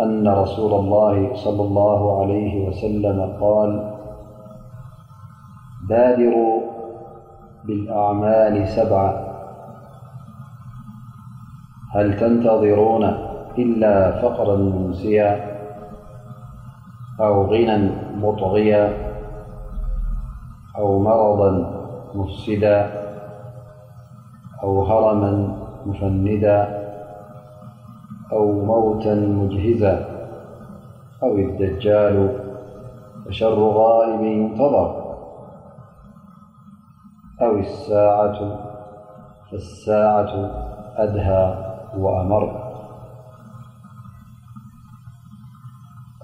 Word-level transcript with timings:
أن 0.00 0.28
رسول 0.28 0.72
الله 0.80 1.34
صلى 1.34 1.62
الله 1.62 2.20
عليه 2.22 2.68
وسلم- 2.68 3.18
قال 3.42 3.92
ذادروا 5.88 6.60
بالأعمال 7.64 8.68
سبعا 8.68 9.26
هل 11.94 12.18
تنتظرون 12.20 13.04
إلا 13.58 14.22
فقرا 14.22 14.56
ممسيا 14.56 15.56
أو 17.20 17.46
غنى 17.46 17.90
مطغيا 18.20 18.92
أو 20.78 20.98
مرضا 20.98 21.50
مفسدا 22.14 22.90
أو 24.62 24.84
هرما 24.84 25.58
مفندا 25.86 26.85
أو 28.32 28.52
موتا 28.64 29.14
مجهزة 29.14 30.06
أو 31.22 31.36
الدجال 31.36 32.38
فشر 33.26 33.58
غائب 33.64 34.20
ينتظر 34.22 35.06
أو 37.42 37.56
الساعة 37.58 38.58
فالساعة 39.50 40.30
أدهى 40.96 41.72
وأمر 41.98 42.66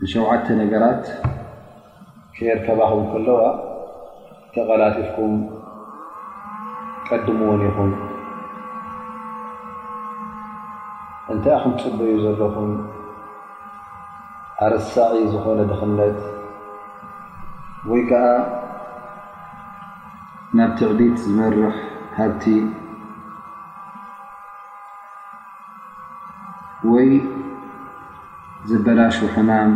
ንሸውዓተ 0.03 0.47
ነገራት 0.61 1.03
ከይርከባኹም 2.35 3.03
ከለዋ 3.11 3.41
ተቐላጢፍኩም 4.55 5.35
ቀድምዎን 7.09 7.63
ኢኹም 7.69 7.91
እንታይ 11.33 11.55
ኣኹም 11.59 11.73
ትፅበዩ 11.81 12.15
ዘለኹም 12.25 12.71
ኣርሳዒ 14.67 15.15
ዝኾነ 15.35 15.61
ድኽነት 15.73 16.19
ወይ 17.91 18.03
ከዓ 18.13 18.25
ናብትዕቢት 20.61 21.17
ዝበርሕ 21.27 21.75
ሃብቲ 22.19 22.45
ወይ 26.95 27.09
ዝበላሽ 28.71 29.17
ሕማም 29.37 29.71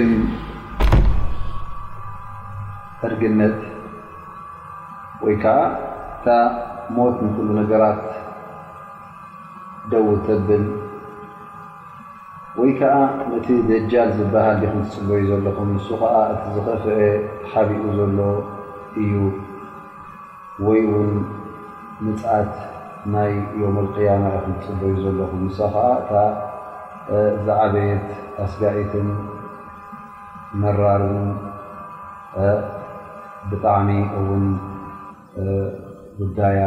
እም 0.00 0.12
እርግነት 3.06 3.58
ወይ 5.24 5.34
ከዓ 5.42 5.56
እካ 6.18 6.26
ሞት 6.96 7.16
ንክሉ 7.24 7.48
ነገራት 7.60 8.00
ደውተብል 9.92 10.64
ወይ 12.60 12.70
ከዓ 12.78 12.94
እቲ 13.38 13.46
ደጃል 13.68 14.08
ዝበሃል 14.20 14.58
ክ 14.62 14.72
ትፅበዩ 14.82 15.22
ዘለኹም 15.30 15.68
ንሱ 15.76 15.86
ከዓ 16.02 16.14
እቲ 16.34 16.44
ዝኽፍአ 16.54 16.96
ሓብኡ 17.50 17.82
ዘሎ 17.98 18.18
እዩ 19.02 19.14
ወይ 20.68 20.80
እውን 20.88 21.12
ንፃት 22.06 22.52
ናይ 23.16 23.32
ዮመልቅያማ 23.64 24.24
ሪክን 24.36 24.54
ትፅበዩ 24.62 24.94
ዘለኹም 25.04 25.42
ንስ 25.48 25.58
ከዓ 25.76 25.86
እ 27.12 27.18
ዝዓበየት 27.44 28.04
ኣስጋዒትን 28.46 29.08
መራርን 30.60 31.28
ብጣዕሚ 33.50 33.90
እውን 34.20 34.44
ጉዳያ 36.18 36.60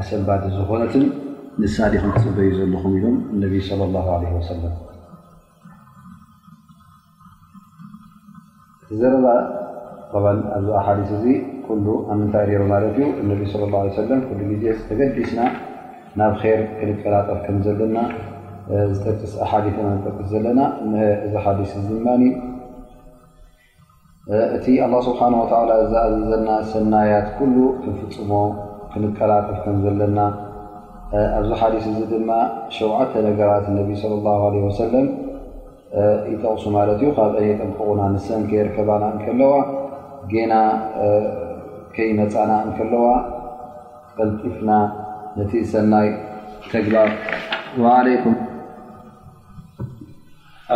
ኣሸባት 0.00 0.42
ዝኮነትን 0.56 1.04
ንሳዲክን 1.62 2.10
ክፅበዩ 2.16 2.50
ዘለኹም 2.58 2.92
ኢሎም 2.98 3.16
ነብ 3.40 3.50
ላ 3.94 3.98
ሰለም 4.50 4.74
ዘረባ 9.00 9.26
ን 10.38 10.40
ኣዚኣ 10.58 10.78
ሓዲስ 10.86 11.10
እዚ 11.16 11.26
ኩሉ 11.66 11.86
ኣ 12.12 12.16
ምንታይ 12.20 12.46
ሩ 12.60 12.64
ማለት 12.72 12.96
እዩ 13.04 13.26
ነ 13.68 13.74
ሰለ 13.96 14.10
ጊዜ 14.52 14.64
ተገዲስና 14.88 15.40
ናብ 16.20 16.34
ር 16.44 16.54
ክንቀላጠር 16.78 17.38
ከም 17.44 17.58
ዘለና 17.66 17.98
ዝጠቅስ 18.96 19.32
ሓዲፍ 19.50 19.76
ዝጠቅስ 19.98 20.26
ዘለና 20.32 20.60
ዚ 21.32 21.44
ሓዲስ 21.46 21.70
ማ 22.08 22.16
እቲ 24.56 24.66
ኣላ 24.84 24.94
ስብሓ 25.06 25.20
ወተላ 25.42 25.70
ዝኣዘዘና 25.92 26.48
ሰናያት 26.72 27.28
ኩሉ 27.36 27.54
ክንፍፅሞ 27.82 28.30
ክንቀላቅፍ 28.92 29.56
ከም 29.62 29.76
ዘለና 29.84 30.18
ኣብዚ 31.38 31.50
ሓዲስ 31.60 31.84
እዚ 31.92 31.98
ድማ 32.10 32.30
ሸውዓተ 32.74 33.12
ነገራት 33.28 33.66
ነቢ 33.78 33.88
ሰለም 34.02 35.06
ይጠቕሱ 36.32 36.64
ማለት 36.78 37.00
እዩ 37.04 37.10
ካብ 37.16 37.32
እነ 37.40 37.48
ጠንቅቑና 37.62 38.02
ንስን 38.12 38.42
ከይርከባና 38.52 39.04
እከለዋ 39.16 39.52
ገና 40.34 40.52
ከይመፃና 41.96 42.52
እከለዋ 42.70 43.08
ጠልጢፍና 44.16 44.70
ነቲ 45.40 45.52
ሰናይ 45.72 46.08
ተግባር 46.72 47.10
ዓለይኩም 47.98 48.36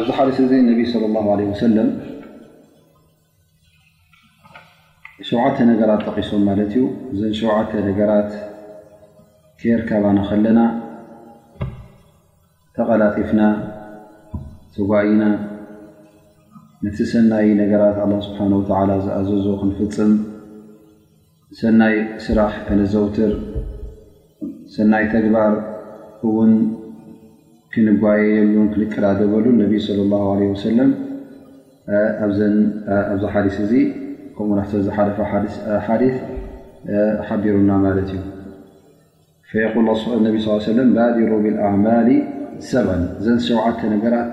ኣብዚ 0.00 0.08
ሓዲስ 0.19 0.38
እዚ 0.48 0.52
ነቢ 0.72 0.82
ለ 1.00 1.26
ለ 1.31 1.40
ወሰለም 1.54 1.90
ሸዓተ 5.26 5.58
ነገራት 5.68 6.00
ጠቂሶም 6.08 6.42
ማለት 6.46 6.66
እዩ 6.72 6.80
እዘን 7.12 7.30
ሸውዓተ 7.36 7.70
ነገራት 7.86 8.32
ኬርካባና 9.60 10.18
ከለና 10.28 10.60
ተቐላጢፍና 12.76 13.42
ተጓኢና 14.74 15.22
ነቲ 16.86 16.98
ሰናይ 17.14 17.46
ነገራት 17.62 17.96
ኣላ 18.04 18.12
ስብሓን 18.28 18.52
ወተዓላ 18.58 18.90
ዝኣዘዞ 19.06 19.46
ክንፍፅም 19.60 20.12
ሰናይ 21.62 21.96
ስራሕ 22.28 22.52
ከነዘውትር 22.69 23.32
ሰናይ 24.78 25.04
ተግባር 25.16 25.52
እውን 26.28 26.52
ክንጓየየሉን 27.76 28.66
ክንቀዳደበሉ 28.74 29.46
ነቢ 29.62 29.72
ስለ 29.88 29.98
ላ 30.14 30.24
ለ 30.40 30.52
ወሰለም 30.56 30.90
ኣብዚ 32.26 33.22
ሓሊስ 33.34 33.58
እዚ 33.66 33.72
ከምናፍሰ 34.38 34.72
ዝሓደፈ 34.86 35.18
ሓዲ 35.88 36.04
ሓቢሩና 37.28 37.70
ማለት 37.84 38.10
እዩ 38.14 39.62
ለም 40.78 40.88
ባድሮ 40.96 41.30
ብልኣዕማል 41.44 42.08
ሰባን 42.70 43.02
እዘን 43.20 43.38
ሸውዓተ 43.46 43.80
ነገራት 43.94 44.28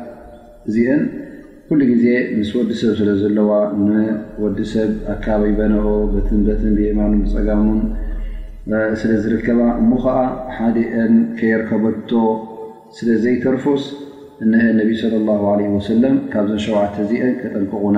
እዚአን 0.70 1.02
ኩሉ 1.68 1.80
ጊዜ 1.92 2.06
ምስ 2.40 2.50
ወዲ 2.58 2.72
ሰብ 2.80 2.92
ስለ 3.00 3.10
ዘለዋ 3.22 3.52
ንወዲ 3.86 4.58
ሰብ 4.74 4.90
ኣካባበይ 5.14 5.54
በነኦ 5.60 5.88
በትንበትን 6.14 6.74
ብእማኑን 6.78 7.24
ፀጋሙን 7.34 7.82
ስለ 9.02 9.12
ዝርከባ 9.24 9.60
እሙ 9.82 9.90
ኸዓ 10.04 10.20
ሓዲአን 10.60 11.14
ከየርከበቶ 11.40 12.10
ስለዘይተርፎስ 12.98 13.84
እነ 14.44 14.54
ነብ 14.82 14.90
ለ 15.14 15.24
ላه 15.30 15.44
ለ 15.60 15.72
ወሰለም 15.80 16.16
ካብ 16.34 16.46
ዘን 16.52 16.62
ሸውዓተ 16.68 16.96
እዚአን 17.06 17.34
ከጠንቅቑና 17.42 17.98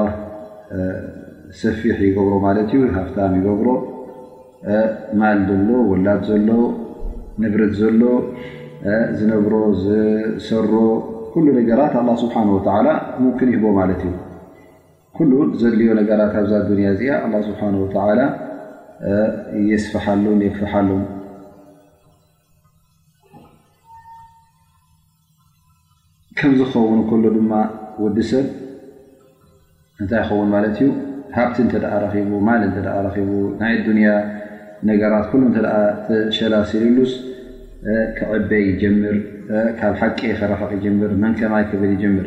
ሰፊሕ 1.61 1.97
ይገብሮ 2.07 2.33
ማት 2.45 2.57
እዩ 2.63 2.73
ሃፍ 2.97 3.09
ይገብሮ 3.39 3.69
ማል 5.21 5.39
ዘሎ 5.51 5.69
ወላድ 5.91 6.21
ዘሎ 6.29 6.49
ንብረት 7.43 7.73
ዘሎ 7.81 8.03
ዝነብሮ 9.19 9.53
ዝሰሮ 9.85 10.73
ኩሉ 11.35 11.47
ነገራት 11.59 11.95
ስሓ 12.23 12.33
ን 12.49 12.51
ይ 13.55 13.59
ማት 13.79 13.91
እዩ 14.09 14.15
ኩሉ 15.17 15.33
ዘድልዮ 15.61 15.91
ነገራት 15.99 16.33
ኣብዛ 16.39 16.53
ኣዱንያ 16.61 16.87
እዚኣ 16.95 17.11
ኣ 17.27 17.41
ስብሓን 17.49 17.75
ወተላ 17.83 18.21
የስፋሓሉን 19.71 20.41
የክፋሓሉን 20.45 21.03
ከምዝኸውን 26.39 27.01
ከሎ 27.11 27.25
ድማ 27.37 27.53
ወዲ 28.05 28.19
ሰብ 28.31 28.47
እንታይ 30.03 30.21
ይኸውን 30.25 30.49
ማለት 30.55 30.77
እዩ 30.83 30.89
ሃብቲ 31.37 31.57
እንተደ 31.65 31.85
ረቡ 32.05 32.15
ማል 32.49 32.63
እተደ 32.69 32.89
ቡ 33.31 33.43
ናይ 33.63 33.75
ዱንያ 33.87 34.09
ነገራት 34.91 35.27
ኩሉ 35.33 35.43
እተደ 35.53 35.67
ሸላሲልሉስ 36.39 37.13
ክዕበ 38.19 38.51
ይጀር 38.69 38.99
ካብ 39.81 39.95
ሓቂ 40.03 40.21
ክረኸቂ 40.41 40.71
ይጀምር 40.79 41.13
መን 41.23 41.33
ከማይ 41.41 41.65
ክበል 41.71 41.93
ይጀምር 41.97 42.27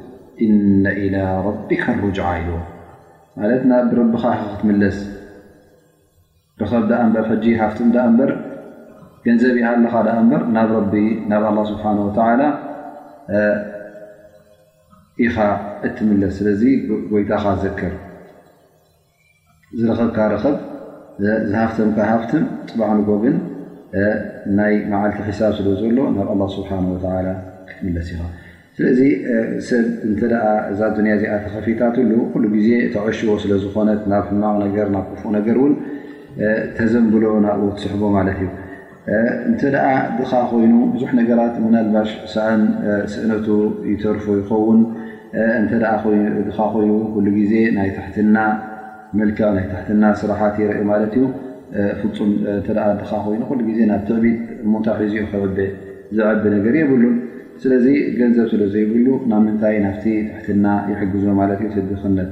እነ 0.45 0.85
ኢላ 1.05 1.15
ረቢካ 1.47 1.83
ሩጅዓ 2.03 2.27
እዮ 2.41 2.49
ማለት 3.39 3.63
ናብ 3.71 3.87
ረቢኻ 3.99 4.23
ክትምለስ 4.51 4.97
ርኸብ 6.61 6.83
ዳ 6.89 6.93
እንበር 7.05 7.23
ፈጂ 7.29 7.43
ሃፍትም 7.61 7.89
ዳ 7.95 8.05
እምበር 8.09 8.31
ገንዘብ 9.25 9.55
ኢሃለኻ 9.61 9.93
ዳ 10.07 10.17
እምበር 10.21 10.41
ብ 10.93 11.03
ናብ 11.31 11.45
ኣ 11.51 11.53
ስብሓና 11.71 11.99
ላ 12.41 12.47
ኢኻ 15.25 15.37
እትምለስ 15.87 16.33
ስለዚ 16.39 16.61
ጎይታኻ 17.13 17.45
ዘክር 17.63 17.93
ዝረኸብካ 19.79 20.17
ርኸብ 20.35 20.57
ዝሃፍተምካ 21.49 21.99
ሃፍትም 22.11 22.43
ጥባዕንኮ 22.69 23.09
ግን 23.25 23.35
ናይ 24.59 24.73
መዓልቲ 24.91 25.19
ክሳብ 25.27 25.51
ስለ 25.57 25.67
ዘሎ 25.81 25.97
ናብ 26.17 26.27
ኣላ 26.35 26.41
ስብሓ 26.55 26.69
ክትምለስ 27.67 28.07
ኢኻ 28.15 28.21
ስእዚ 28.81 29.01
ሰብ 29.67 29.87
እንተ 30.07 30.21
እዛ 30.71 30.79
ዱያ 30.97 31.09
እዚኣ 31.17 31.33
ተኸፊታት 31.45 31.95
ሉ 32.09 32.13
ኩሉ 32.33 32.43
ግዜ 32.55 32.69
ተዕሽዎ 32.93 33.29
ስለዝኮነት 33.43 34.01
ናብ 34.11 34.25
ሕማቅ 34.29 34.53
ነገር 34.67 34.87
ናብ 34.95 35.05
ክፉኡ 35.11 35.29
ነገር 35.37 35.55
እውን 35.61 35.73
ተዘንብልዑ 36.77 37.33
ናብኡ 37.45 37.67
ትስሕቦ 37.77 38.03
ማለት 38.17 38.37
እዩ 38.43 38.49
እንተደ 39.49 39.75
ድኻ 40.17 40.31
ኮይኑ 40.51 40.73
ብዙሕ 40.93 41.11
ነገራት 41.19 41.55
ምናልባሽ 41.65 42.09
ሰኣን 42.33 42.61
ስእነቱ 43.13 43.47
ይተርፉ 43.91 44.25
ይኸውን 44.41 44.81
እድ 45.61 45.83
ኮይኑ 46.73 46.91
ሉ 47.25 47.27
ግዜ 47.39 47.53
ናይ 47.77 47.89
ታሕትና 47.97 48.37
መልክ 49.19 49.39
ናይ 49.57 49.65
ታሕትና 49.71 50.03
ስራሓት 50.21 50.55
ይርኢ 50.63 50.81
ማለት 50.91 51.13
እዩ 51.19 51.25
ፍፁም 52.01 52.29
ድ 52.67 52.77
ኮይኑ 53.09 53.41
ሉ 53.59 53.61
ግዜ 53.71 53.79
ናብ 53.91 54.01
ትዕቢት 54.09 54.39
ሞታኺዚኡ 54.75 55.25
ከወብእ 55.33 55.71
ዝዓቢ 56.15 56.41
ነገር 56.55 56.73
የብሉን 56.81 57.15
ስለዚ 57.61 57.85
ገንዘብ 58.19 58.45
ስለዘይብሉ 58.53 59.07
ናብ 59.31 59.41
ምንታይ 59.47 59.75
ናፍቲ 59.87 60.05
ትሕትና 60.29 60.65
ይሕግዙ 60.91 61.25
ማለት 61.39 61.59
ዩ 61.65 61.69
ደክነት 61.91 62.29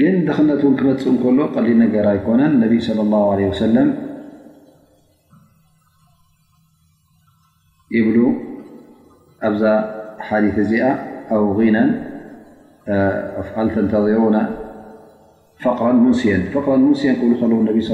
ግን 0.00 0.14
ደክነት 0.28 0.60
እውን 0.64 0.74
ክመፅእ 0.80 1.10
እከሎ 1.16 1.38
ቀሊል 1.54 1.76
ነገራ 1.84 2.08
ይኮነን 2.18 2.52
ነ 2.62 2.70
ላ 3.10 3.50
ሰለም 3.64 3.88
ይብሉ 7.96 8.18
ኣብዛ 9.48 9.64
ሓዲ 10.28 10.46
እዚኣ 10.62 10.84
ኣው 11.36 11.44
ነን 11.74 11.90
ኣኣልተ 13.42 13.74
እንተዚሮና 13.84 14.36
ፈቅረን 15.64 15.98
ሙስን 16.04 16.42
ቕረን 16.52 16.82
ሙስን 16.88 17.14
ክብሉ 17.18 17.32
ከል 17.42 17.50
ነ 17.66 17.76
ለ 17.76 17.84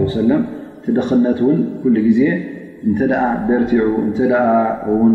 ለ 0.00 0.06
ሰለም 0.18 0.42
እቲደኽነት 0.80 1.38
እውን 1.44 1.60
ኩሉ 1.82 1.96
ግዜ 2.08 2.20
እንተ 2.88 2.98
ደርቲዑ 3.48 3.84
እተኣ 4.08 4.34
ውን 4.96 5.14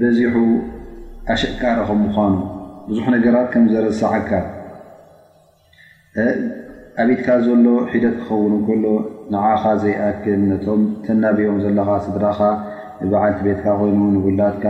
በዚሑ 0.00 0.34
ኣሸቃሪ 1.32 1.78
ኹም 1.88 1.98
ምኳኑ 2.04 2.32
ብዙሕ 2.88 3.06
ነገራት 3.14 3.48
ከም 3.52 3.64
ዘርስዓካ 3.72 4.30
ኣብትካ 7.02 7.26
ዘሎ 7.46 7.66
ሒደት 7.92 8.14
ክኸውን 8.20 8.52
እንከሎ 8.56 8.84
ንዓኻ 9.32 9.62
ዘይኣክል 9.82 10.40
ነቶም 10.50 10.80
ተናብኦም 11.04 11.58
ዘለካ 11.64 11.88
ስድራካ 12.06 12.40
ንባዓልቲ 13.02 13.40
ቤትካ 13.46 13.66
ኮይኑ 13.80 13.98
ንጉላድካ 14.16 14.64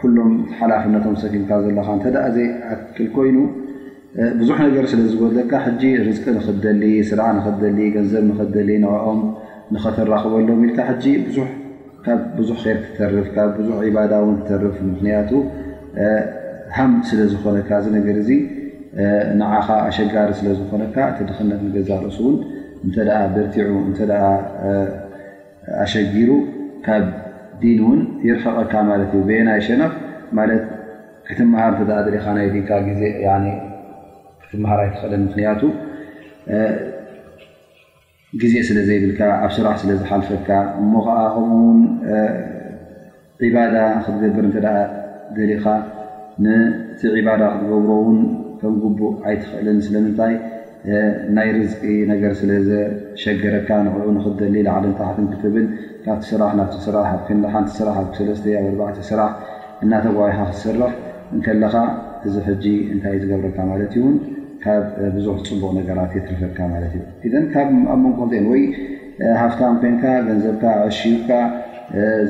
ኩሎም 0.00 0.32
ሓላፍነቶም 0.58 1.14
ሰኪምካ 1.22 1.50
ዘለካ 1.66 1.86
እንተደኣ 1.96 2.24
ዘይኣክል 2.36 3.08
ኮይኑ 3.16 3.36
ብዙሕ 4.40 4.58
ነገር 4.68 4.84
ስለ 4.92 5.00
ዝገልዘካ 5.12 5.52
ሕጂ 5.66 5.82
ርዝቂ 6.08 6.24
ንክደሊ 6.36 6.82
ስድዓ 7.10 7.26
ንክደሊ 7.38 7.78
ገንዘብ 7.96 8.24
ንኽደሊ 8.30 8.68
ንቅኦም 8.84 9.18
ንኽተራኽበሎም 9.74 10.62
ኢልካ 10.68 10.78
ዙ 11.36 11.44
ካብ 12.04 12.20
ብዙሕ 12.36 12.62
ር 12.76 12.78
ትተርፍ 12.84 13.26
ካብ 13.36 13.48
ብዙሕ 13.58 13.76
ዒባዳ 13.86 14.12
እውን 14.22 14.36
ትተርፍ 14.44 14.76
ምክንያቱ 14.90 15.30
ሃም 16.76 16.92
ስለ 17.08 17.20
ዝኾነካ 17.32 17.70
ዚ 17.84 17.88
ነገር 17.96 18.16
ዚ 18.28 18.36
ንዓኻ 19.40 19.66
ኣሸጋሪ 19.88 20.28
ስለዝኾነካ 20.38 20.96
እቲድኽነት 21.10 21.60
ንገዛርሱ 21.66 22.18
እውን 22.24 22.36
እንተ 22.84 22.96
ደርቲዑ 23.34 23.68
እንተ 23.88 23.98
ኣሸጊሩ 25.84 26.30
ካብ 26.86 27.04
ዲን 27.64 27.78
እውን 27.84 28.00
የርፈቐካ 28.28 28.72
ማለት 28.90 29.10
እዩ 29.18 29.22
ቤና 29.30 29.48
ይሸነኽ 29.60 29.94
ማለት 30.38 30.62
ክትምሃር 31.28 31.72
እተኣዘሪኻ 31.82 32.24
ናይ 32.38 32.46
ዲንካ 32.54 32.70
ግዜ 32.88 33.02
ክትምሃር 34.44 34.78
ኣይትኽእለን 34.84 35.22
ምክንያቱ 35.28 35.62
ግዜ 38.40 38.52
ስለ 38.66 38.78
ዘይብልካ 38.88 39.20
ኣብ 39.44 39.52
ስራሕ 39.54 39.72
ስለ 39.82 39.90
ዝሓልፈካ 40.00 40.48
እሞ 40.80 40.92
ከዓ 41.06 41.18
ከምኡውን 41.34 41.78
ዒባዳ 43.44 43.76
ክትገብር 44.04 44.44
እንተዳ 44.48 44.66
ደሊኻ 45.36 45.64
ንቲ 46.44 47.00
ዕባዳ 47.20 47.42
ክትገብሮ 47.54 47.88
ውን 48.06 48.20
ከም 48.60 48.74
ግቡእ 48.82 49.16
ኣይትኽእልን 49.28 49.78
ስለምንታይ 49.88 50.34
ናይ 51.38 51.48
ርዝቂ 51.58 51.82
ነገር 52.12 52.32
ስለ 52.40 52.50
ዘሸገረካ 52.68 53.68
ንዑ 53.86 54.04
ንክትደሊ 54.16 54.56
ላዓለን 54.66 54.94
ጣሓትን 55.00 55.26
ክትብል 55.34 55.66
ካብቲ 56.04 56.22
ስራሕ 56.32 56.52
ናብቲ 56.60 56.76
ስራሕ 56.88 57.08
ኣብ 57.16 57.20
ክ 57.28 57.52
ሓንቲ 57.54 57.70
ስራሕ 57.78 57.96
ኣብሰለስተ 58.06 58.44
ኣ 58.60 58.64
ኣርባዕተ 58.70 58.98
ስራሕ 59.10 59.30
እናተዋዋይካ 59.86 60.38
ክትስራሕ 60.50 60.92
እንከለኻ 61.36 61.74
እዚ 62.28 62.34
ሕጂ 62.50 62.64
እንታይ 62.92 63.16
እ 63.18 63.22
ዝገብረካ 63.24 63.58
ማለት 63.72 63.92
ዩእውን 63.98 64.16
ካብ 64.64 64.82
ብዙሕ 65.16 65.34
ፅቡቕ 65.48 65.62
ነገራት 65.78 66.10
የትረፈካ 66.16 66.58
ማለት 66.72 66.92
እዩ 67.26 67.34
ኢ 67.42 67.44
ካ 67.52 67.56
ኣብ 67.64 67.70
መንጎክ 68.04 68.28
ዘአን 68.32 68.46
ወይ 68.52 68.62
ሃፍታን 69.42 69.74
ኮንካ 69.82 70.02
ገንዘብካ 70.28 70.64
ዕሺብካ 70.88 71.30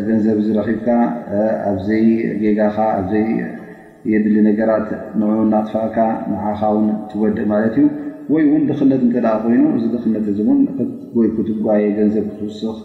ገንዘብ 0.09 0.39
ዝረኺብካ 0.47 0.89
ኣብዘይ 1.71 2.05
ጌጋካ 2.43 2.79
ኣዘይ 3.01 3.27
የድሊ 4.13 4.37
ነገራት 4.49 4.89
ንኡ 5.21 5.33
እናትፋቅካ 5.47 5.99
ንዓኻ 6.33 6.61
ውን 6.77 6.87
ትጎድእ 7.11 7.49
ማለት 7.55 7.75
እዩ 7.81 7.87
ወይ 8.35 8.43
እውን 8.49 8.63
ድኽነት 8.71 9.01
እንተደ 9.09 9.27
ኮይኑ 9.45 9.63
እዚ 9.79 9.85
ድኽነት 9.97 10.27
እእን 10.33 10.61
ትጎይ 10.79 11.29
ትጓየ 11.51 11.85
ገንዘብ 11.99 12.25
ክትውስኽ 12.33 12.77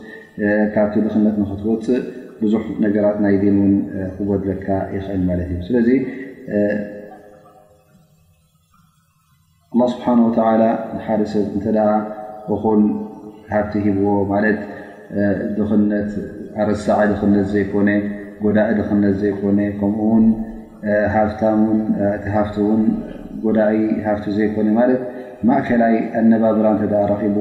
ካብቲ 0.75 0.95
ድኽነት 1.05 1.35
ንክትወፅእ 1.43 2.03
ብዙሕ 2.41 2.63
ነገራት 2.85 3.17
ናይ 3.25 3.35
ድን 3.43 3.57
እውን 3.67 3.75
ክጎድለልካ 4.17 4.67
ይኽእል 4.95 5.21
ማለት 5.31 5.49
እዩ 5.53 5.61
ስለ 5.67 5.75
ስብሓ 9.91 10.05
ሓደ 10.25 10.63
ሰብ 11.31 11.69
ሃፍቲ 13.53 13.73
ሂዎ 13.85 13.91
ኽነ 14.29 14.45
ረሳ 16.67 16.87
ድክነት 17.09 17.47
ዘኮ 17.53 17.73
ጎዳኢ 18.43 18.69
ድክነ 18.77 19.65
ኮ 19.81 19.89
ኡ 19.97 20.23
ፍ 22.19 23.53
ዳኢ 23.57 23.79
ፍ 24.21 24.33
ዘኮ 24.39 24.57
ማእከላይ 25.49 25.95
ኣነባብራ 26.19 26.65
ቡ 27.35 27.39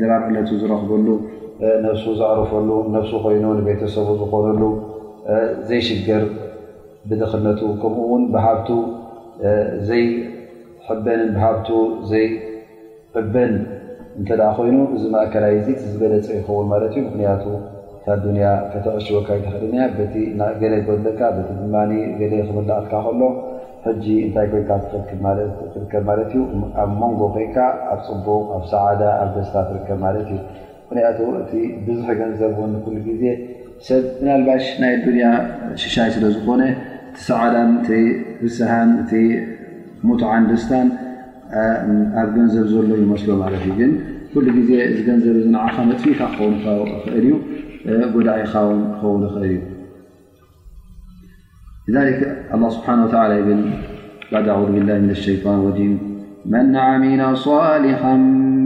ድራምዕ 0.00 0.42
ዝረክበሉ 0.60 1.08
ሱ 2.04 2.14
ዘዕርፈሉ 2.20 2.70
ሱ 3.10 3.18
ኮይኑ 3.24 3.44
ቤተሰ 3.66 3.94
ዝኮነሉ 4.20 4.62
ዘይሽገር 5.68 6.24
ብድኽነቱ 7.08 7.60
ከምኡ 7.82 8.10
ብሃፍ 8.34 8.60
ሕበንን 10.88 11.28
ብሃብቱ 11.34 11.68
ዘይዕበን 12.08 13.52
እተ 14.20 14.28
ኮይኑ 14.56 14.76
እዚ 14.96 15.04
ማእከላይ 15.14 15.54
ዚ 15.66 15.76
ዝበለፀ 15.92 16.28
ይኸውን 16.38 16.66
ማት 16.70 16.82
እዩ 16.88 16.96
ምክንያቱ 17.06 17.44
እታ 17.98 18.06
ዱያ 18.24 18.46
ከተቀሽወካይትኽእልኒ 18.72 19.76
ገለ 20.60 20.74
ለካ 21.06 21.20
ቲ 21.36 21.40
ድማ 21.60 21.74
ገ 22.18 22.30
ክምላእልካ 22.48 22.92
ከሎ 23.06 23.20
ጂ 24.02 24.06
እንታይ 24.26 24.46
ኮይንካ 24.52 24.70
ከብ 25.94 26.06
ማት 26.10 26.30
ዩ 26.36 26.40
ኣብ 26.82 26.90
ሞንጎ 27.00 27.20
ኮይንካ 27.36 27.58
ኣብ 27.94 28.00
ፅቡቅ 28.10 28.44
ኣብ 28.58 28.64
ሰዓዳ 28.74 29.02
ኣብ 29.22 29.30
ደስታ 29.38 29.56
ትርከብ 29.70 29.98
ማለት 30.04 30.28
እዩ 30.34 30.38
ምክንያቱ 30.88 31.18
እቲ 31.42 31.52
ብዙሕ 31.88 32.08
ገንዘብ 32.20 32.52
ኩሉ 32.86 32.96
ግዜ 33.08 33.24
ሰብ 33.88 34.02
ብናልባሽ 34.20 34.64
ናይ 34.84 34.94
ዱንያ 35.06 35.26
ሽሻይ 35.82 36.10
ስለዝኾነ 36.16 36.62
እቲ 36.72 37.18
ሰዓዳ 37.30 37.54
ብስሃን 38.42 38.90
متعست 40.04 40.74
جنزب 42.36 42.82
ل 42.88 42.92
يمسله 43.02 43.34
ت 43.78 43.82
كل 44.34 44.44
نب 44.50 45.56
عم 45.56 45.90
فيك 46.04 46.20
ل 46.20 46.38
ع 48.52 48.58
ون 49.12 49.24
ل 49.36 49.38
ي 49.52 49.56
لذلك 51.88 52.18
الله 52.54 52.68
سبحانه 52.76 53.02
وتعالى 53.06 53.34
ق 54.32 54.36
أعوذ 54.52 54.68
بالله 54.76 54.96
من 55.04 55.10
الشيطان 55.18 55.56
الرجيم 55.60 55.92
من 56.54 56.66
عمل 56.86 57.22
صالحا 57.50 58.14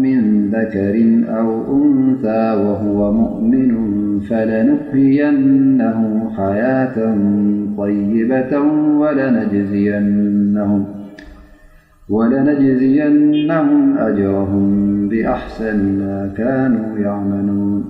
من 0.06 0.18
ذكر 0.56 0.96
أو 1.38 1.48
أنثى 1.78 2.44
وهو 2.64 2.98
مؤمن 3.20 3.68
فلنحينه 4.28 5.98
حياة 6.38 6.96
طيبة 7.82 8.52
ولنجزينهم 9.00 10.80
ولنجزينهم 12.10 13.98
أجرهم 13.98 14.66
بأحسن 15.08 15.98
ما 15.98 16.34
كانوا 16.36 16.98
يعمنون 16.98 17.84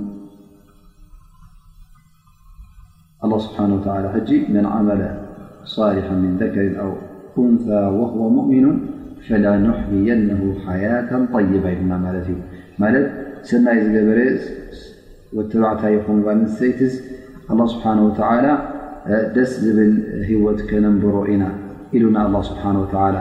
الله 3.24 3.38
سبحانه 3.38 3.74
وتعالى 3.74 4.08
حجي 4.12 4.46
من 4.48 4.66
عمل 4.66 5.00
صالحا 5.64 6.14
من 6.14 6.36
ذكر 6.36 6.80
أو 6.80 6.90
أنثى 7.38 7.80
وهو 7.98 8.28
مؤمن 8.30 8.78
فلا 9.28 9.58
نحيينه 9.58 10.40
حياة 10.66 11.10
طيبة 11.36 11.74
نا 11.90 11.96
م 12.80 12.84
سناي 13.50 13.78
بر 14.08 14.20
وبعت 15.36 15.82
ين 15.94 16.28
نسيت 16.42 16.80
الله 17.52 17.66
سبحانه 17.74 18.02
وتعالى 18.08 18.52
س 19.50 19.52
بل 19.76 19.92
هوت 20.30 20.58
كننبرئنا 20.70 21.48
لنا 22.04 22.20
الله 22.26 22.42
سبحانه 22.50 22.78
وتعالى 22.84 23.20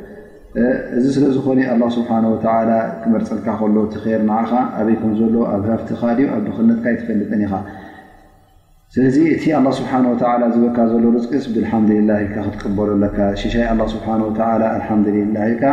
እዚ 0.97 1.03
ስለዝኾነ 1.15 1.59
ኣ 1.73 1.89
ስብሓወ 1.95 2.33
ክመርፀልካ 3.01 3.47
ከሎ 3.59 3.75
ቲ 3.91 3.99
ር 4.05 4.17
ንዓኻ 4.29 4.51
ኣበይ 4.79 4.95
ከምዘሎ 5.01 5.35
ኣብ 5.55 5.63
ሃፍትኻ 5.73 6.01
ዩ 6.17 6.21
ኣብ 6.35 6.41
ድክነትካ 6.47 6.85
ይትፈልጠን 6.93 7.41
ኢኻ 7.45 7.53
ስለዚ 8.93 9.17
እቲ 9.35 9.43
ኣ 9.57 9.59
ስብሓወ 9.77 10.13
ዝብልካ 10.53 10.77
ዘሎ 10.93 11.03
ርፅቅስ 11.17 11.45
ብሓምላካ 11.57 12.33
ክትቀበሎለካ 12.45 13.17
ሽሻይ 13.41 13.65
ኣ 13.73 13.75
ስብሓ 13.93 14.07
ሓላካ 14.55 15.69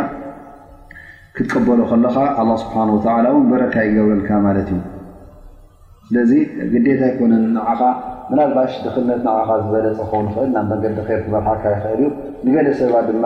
ክትቀበሎ 1.39 1.81
ከለካ 1.93 2.17
ኣ 2.43 2.45
ስብሓ 2.63 2.75
ወላ 2.93 3.25
እውን 3.33 3.45
በረካ 3.53 3.75
ይገብረልካ 3.89 4.31
ማለት 4.47 4.69
እዩ 4.77 4.81
ስለዚ 6.07 6.33
ግዴታ 6.75 7.01
ይኮነን 7.11 7.45
ንዓኻ 7.57 7.81
መናልባሽ 8.31 8.73
ድክልነት 8.85 9.21
ንኻ 9.27 9.49
ዝበለፀ 9.65 9.99
ኸን 10.13 10.25
ይኽእል 10.31 10.51
ናብ 10.55 10.67
መንገዲር 10.73 11.11
ክመርሓካ 11.25 11.63
ይኽእል 11.75 11.99
እዩ 12.01 12.07
ንገለ 12.47 12.69
ሰባ 12.81 12.95
ድማ 13.09 13.25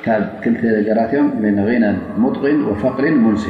ካብ 0.05 0.23
ክልተ 0.43 0.61
ነገራትእዮም 0.77 1.27
غናን 1.69 1.97
ሙጥቕን 2.23 2.59
ፈቅሪ 2.83 3.05
ሙንስ 3.25 3.45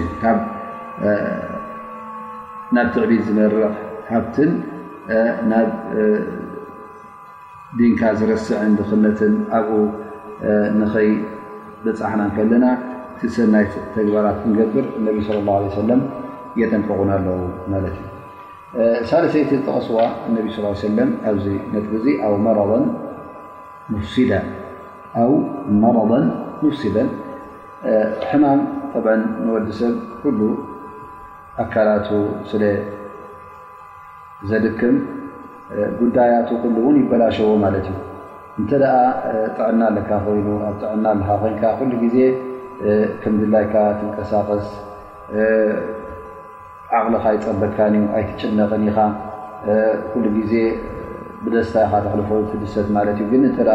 ናብ 2.75 2.87
ትዕሊት 2.95 3.21
ዝነርሕ 3.27 3.63
ሃብትን 4.11 4.51
ናብ 5.51 5.69
ድንካ 7.79 8.01
ዝረስዕን 8.19 8.73
ድኽነትን 8.79 9.33
ኣብ 9.59 9.67
ብፃሓና 11.85 12.21
ከለና 12.35 12.65
እቲ 13.15 13.21
ሰናይ 13.35 13.65
ተግባራት 13.95 14.37
ክንገብር 14.43 14.85
እነቢ 14.99 15.17
ለ 15.25 15.27
ላ 15.47 15.49
ሰለም 15.79 15.99
የጠንቀቁን 16.61 17.09
ኣለዉ 17.15 17.39
ማለት 17.73 17.95
እዩ 18.03 18.07
ሳለሰይቲ 19.09 19.49
ዝጠቀስዋ 19.59 19.97
እነቢ 20.29 20.45
ስ 20.55 20.57
ሰለም 20.85 21.09
ኣብዚ 21.31 21.45
ነት 21.73 21.85
ግዜ 21.93 22.05
ኣብ 22.27 22.33
መረ 22.47 22.57
ሙፍስዳን 23.93 24.45
ኣው 25.23 25.31
መረض 25.83 26.11
ሙፍሲዳን 26.63 27.09
ሕማም 28.29 28.59
ጥብዐን 28.93 29.21
ንወዲ 29.45 29.67
ሰብ 29.79 29.95
ኩሉ 30.21 30.39
ኣካላቱ 31.63 32.07
ስለዘድክም 32.51 34.95
ጉዳያቱ 36.01 36.49
ኩሉ 36.63 36.75
እውን 36.83 36.95
ይበላሸዎ 37.01 37.49
ማለት 37.65 37.85
እዩ 37.91 37.97
እንተደኣ 38.61 38.93
ጥዕና 39.55 39.81
ኣለካ 39.91 40.09
ኮይኑ 40.25 40.47
ኣብ 40.67 40.75
ጥዕና 40.81 41.05
ኣለካ 41.13 41.31
ኮይንካ 41.39 41.63
ኩሉ 41.77 41.91
ግዜ 42.03 42.17
ከም 43.21 43.33
ድላይካ 43.41 43.73
ትንቀሳቀስ 43.99 44.67
ዓቕልካ 46.97 47.25
ይፀበትካን 47.37 47.93
እዩ 47.97 48.05
ኣይትጭነቕን 48.17 48.83
ኢኻ 48.89 48.99
ኩሉ 50.13 50.23
ግዜ 50.37 50.53
ብደስታ 51.43 51.75
ኢካ 51.87 51.93
ተክልፈሉ 52.05 52.39
ትድሰት 52.51 52.87
ማለት 52.97 53.17
እዩ 53.23 53.27
ግን 53.33 53.43
እንተደ 53.49 53.69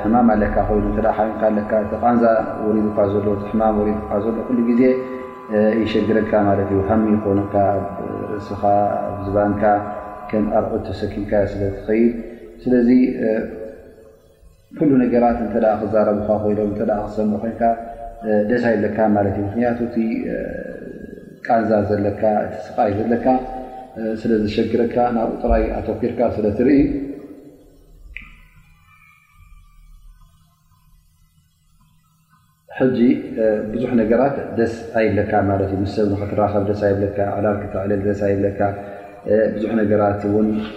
ሕማም 0.00 0.28
ኣለካ 0.34 0.56
ኮይኑ 0.68 0.84
እተ 0.92 0.98
ሓካ 1.20 1.40
ኣለካ 1.50 1.70
ቲ 1.94 2.02
ቃንዛ 2.02 2.24
ወሪድካ 2.66 2.98
ዘሎ 3.14 3.26
ሕማም 3.50 3.76
ወሪካ 3.82 4.10
ዘሎ 4.26 4.36
ኩሉ 4.50 4.58
ግዜ 4.70 4.82
ይሸግረልካ 5.84 6.32
ማለት 6.50 6.68
እዩ 6.74 6.80
ከሚ 6.90 7.04
ይኮነካ 7.16 7.54
ኣብ 7.78 7.84
ርእስኻ 8.34 8.62
ኣ 9.00 9.16
ዝባንካ 9.24 9.62
ከም 10.30 10.44
ኣርዑት 10.60 10.84
ተሰኪብካዮ 10.90 11.44
ስለ 11.54 11.62
ትኸይድ 11.78 12.12
ስለዚ 12.62 12.90
ኩሉ 14.76 14.90
ነገራት 15.04 15.38
እተ 15.46 15.54
ክዛረብካ 15.80 16.26
ኮይኖም 16.42 16.70
ክሰም 16.78 17.30
ኮይንካ 17.42 17.62
ደስ 18.50 18.62
ኣይለካ 18.70 18.98
ማለት 19.16 19.34
እዩ 19.40 19.44
ምክንቱ 19.64 19.94
ቃንዛ 21.46 21.70
ዘለካ 21.90 22.22
እቲ 22.44 22.54
ስቃይ 22.66 22.92
ዘለካ 22.98 23.26
ስለ 24.20 24.32
ዝሸግረካ 24.44 24.94
ናብኡ 25.16 25.30
ጥራይ 25.44 25.64
ኣተኪርካ 25.78 26.20
ስለትርኢ 26.36 26.78
ጂ 32.96 33.00
ብዙሕ 33.72 33.90
ነገራት 34.02 34.36
ደስ 34.58 34.72
ኣየለካ 35.00 35.32
ት 35.70 35.86
ሰብ 35.96 36.12
ትራኸብ 36.30 36.62
ደ 36.70 36.72
ይለካ 36.94 37.18
ዕላክተባዕለል 37.38 38.00
ደ 38.06 38.10
ኣየለካ 38.28 38.60
ብዙሕ 39.56 39.72
ነገራት 39.82 40.22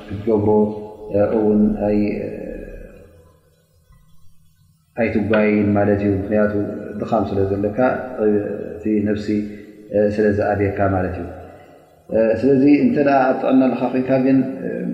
ክትገብሮ 0.08 0.50
ኣይትጓይን 5.02 5.70
ማለት 5.78 6.00
እዩ 6.04 6.12
ምክንያቱ 6.20 6.54
ድኻም 7.00 7.24
ስለ 7.30 7.40
ዘለካ 7.52 7.80
እቲ 8.76 8.84
ነፍሲ 9.08 9.28
ስለ 10.16 10.26
ዝኣድየካ 10.38 10.80
ማለት 10.96 11.16
እዩ 11.22 11.26
ስለዚ 12.42 12.64
እንተ 12.86 12.96
ኣ 13.18 13.20
ጥዕና 13.42 13.62
ኣለካ 13.68 13.82
ኮንካ 13.94 14.10
ግን 14.26 14.38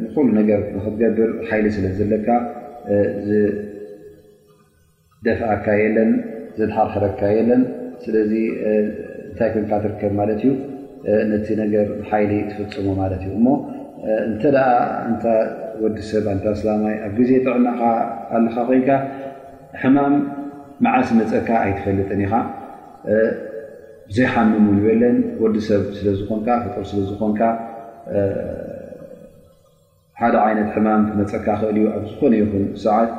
ንኩሉ 0.02 0.28
ነገር 0.40 0.60
ንክትገብር 0.78 1.30
ሓይሊ 1.50 1.66
ስለ 1.78 1.86
ዘለካ 2.00 2.28
ዝደፍአካ 3.28 3.78
የለን 5.84 6.12
ዝድሓርክረካ 6.60 7.22
የለን 7.38 7.62
ስለዚ 8.06 8.34
እንታይ 9.30 9.50
ኮይንካ 9.56 9.72
ትርከብ 9.86 10.14
ማለት 10.22 10.40
እዩ 10.46 10.52
ነቲ 11.34 11.48
ነገር 11.64 11.88
ሓይሊ 12.10 12.32
ትፍፅሙ 12.52 12.88
ማለት 13.02 13.22
እዩ 13.26 13.32
እሞ 13.40 13.48
እንተደኣ 14.30 14.68
እንታ 15.10 15.26
ወዲሰብ 15.84 16.26
ንታ 16.38 16.46
ሰላማይ 16.62 16.96
ኣብ 17.08 17.12
ጊዜ 17.20 17.32
ጥዕናካ 17.46 17.82
ኣለካ 18.38 18.56
ኮይንካ 18.70 18.90
ሕማም 19.84 20.14
መዓሲ 20.86 21.08
መፀካ 21.20 21.48
ኣይትፈልጥን 21.66 22.20
ኢኻ 22.26 22.34
ብዘይሓምም 24.10 24.66
ዝበለን 24.74 25.18
ወዲ 25.44 25.56
ሰብ 25.68 25.84
ስለዝኮንካ 25.98 26.48
ፍጥር 26.64 26.84
ስለዝኮንካ 26.92 27.42
ሓደ 30.20 30.36
ዓይነት 30.46 30.70
ሕማም 30.76 31.02
ክመፀካ 31.12 31.48
ክእል 31.62 31.78
እዩ 31.82 31.86
ኣብ 31.98 32.04
ዝኾነ 32.12 32.34
ይኹን 32.42 32.66
ሰዓት 32.86 33.12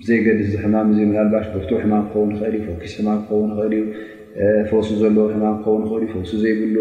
ብዘይገድስ 0.00 0.48
ዚ 0.52 0.58
ሕማም 0.64 0.86
እዙ 0.92 0.98
ምላልባሽ 1.10 1.46
ደፍት 1.54 1.70
ሕማም 1.84 2.04
ክኸውን 2.10 2.30
ክእል 2.38 2.54
እዩ 2.58 2.62
ፈኪስ 2.70 2.92
ሕማም 3.00 3.18
ክኸውን 3.28 3.50
ክእል 3.56 3.72
እዩ 3.78 3.84
ፈወሱ 4.70 4.88
ዘለዉ 5.00 5.26
ሕማም 5.34 5.56
ክኸውን 5.62 5.82
ኽእል 5.88 6.02
ዩ 6.08 6.12
ፈወሱ 6.14 6.32
ዘይብሉ 6.44 6.76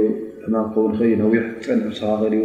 ሕማም 0.45 0.65
ክኸውን 0.71 0.93
ክእል 0.99 1.11
እ 1.15 1.19
ነዊሕ 1.23 1.43
ክፀን 1.57 1.79
ስኻ 1.99 2.09
ክእል 2.21 2.33
እዩ 2.39 2.43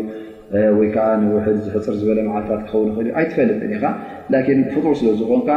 ወይከዓ 0.78 1.06
ንውሕድ 1.22 1.56
ዝሕፅር 1.68 1.94
ዝበለ 2.00 2.18
መዓልታት 2.28 2.60
ክኸውን 2.68 2.88
ይኽእል 2.96 3.04
እዩ 3.04 3.14
ኣይትፈልጥን 3.20 3.70
ኢኻ 3.76 3.84
ላኪን 4.32 4.60
ፍጡዕ 4.72 4.92
ስለ 5.00 5.08
ዝኮንካ 5.20 5.48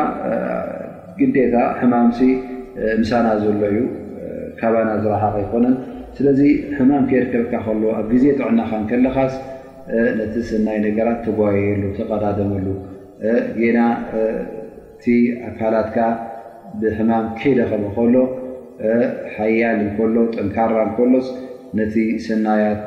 ግንዴታ 1.19 1.55
ሕማም 1.79 2.07
ሲ 2.17 2.27
እምሳና 2.97 3.27
ዘሎ 3.43 3.57
እዩ 3.71 3.77
ካባና 4.59 4.89
ዝረሓቀ 5.03 5.35
ኣይኮነን 5.41 5.75
ስለዚ 6.17 6.41
ሕማም 6.77 7.03
ከይርከብካ 7.09 7.53
ከሎ 7.65 7.83
ኣብ 7.99 8.05
ጊዜ 8.13 8.25
ጥዕናካ 8.39 8.71
ንከለኻስ 8.81 9.33
ነቲ 10.19 10.35
ሰናይ 10.49 10.77
ነገራት 10.87 11.19
ተጓየየሉ 11.25 11.83
ተቀዳደመሉ 11.97 12.67
የና 13.63 13.79
እቲ 14.19 15.05
ኣካላትካ 15.49 15.97
ብሕማም 16.81 17.25
ከይደኸሊ 17.39 17.83
ከሎ 17.97 18.15
ሓያል 19.35 19.81
ከሎ 19.97 20.15
ጥንካራ 20.37 20.73
ከሎስ 20.97 21.27
ነቲ 21.79 21.95
ሰናያት 22.27 22.81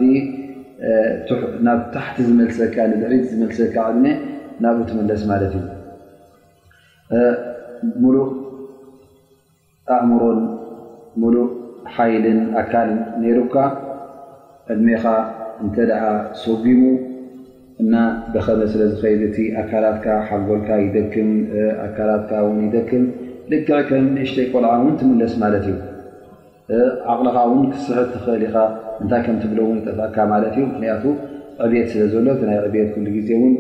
ብ 0.03 1.75
ታሕቲ 1.95 2.17
ዝመሰካ 2.29 2.75
ዝሰካ 3.29 3.85
ድ 3.97 4.15
ናብኡ 4.63 4.81
ትመለስ 4.89 5.21
ት 5.51 5.51
እዩ 5.51 5.65
ሙሉ 8.03 8.15
ኣእምሮ 9.95 10.21
ሉ 11.21 11.35
ሓልን 11.93 12.39
ኣካልን 12.61 13.01
ሩካ 13.37 13.55
ዕድሜኻ 14.73 15.03
እንተ 15.63 15.75
ኣ 16.07 16.09
ሰጉሙ 16.41 16.81
እና 17.83 17.93
ደኸመ 18.33 18.59
ስለ 18.73 18.81
ዝኸድ 18.91 19.21
እቲ 19.27 19.37
ኣካላትካ 19.61 20.05
ሓጎልካ 20.29 20.69
ይደክም 20.85 21.29
ኣካላትካ 21.87 22.31
ን 22.57 22.59
ይደክም 22.67 23.03
ልክዕከ 23.51 23.89
ንእሽተይ 24.15 24.47
ቆልዓ 24.53 24.71
ውን 24.83 24.93
ትምለስ 25.01 25.33
ማለት 25.43 25.65
እዩ 25.71 25.77
ዓቕልኻ 27.13 27.37
እውን 27.49 27.65
ክስሕ 27.73 27.97
ትኽእል 28.13 28.43
ኢኻ 28.47 28.55
እንታይ 29.03 29.21
ከምትብለውን 29.27 29.77
ጠፍአካ 29.87 30.17
ማለት 30.33 30.53
እዩ 30.57 30.63
ምክንያቱ 30.71 31.03
ዕብት 31.65 31.87
ስለ 31.95 32.03
ዘሎ 32.13 32.27
እ 32.35 32.45
ናይ 32.51 32.57
ዕብት 32.67 32.93
ሉ 33.07 33.07
ግዜ 33.17 33.29
ን 33.45 33.53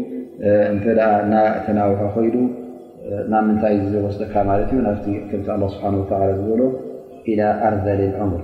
እንተ 0.73 0.85
ተናዊሖ 1.65 2.01
ኮይ 2.17 2.29
ናብ 3.31 3.43
ምንታይ 3.49 3.75
ዝወስደካ 3.95 4.33
ማት 4.51 4.61
እዩ 4.69 4.79
ናብ 4.89 5.01
ከምቲ 5.31 5.73
ስብሓ 5.75 6.21
ዝበሎ 6.39 6.61
ኢ 7.31 7.33
ኣርዘልን 7.67 8.15
ሙር 8.31 8.43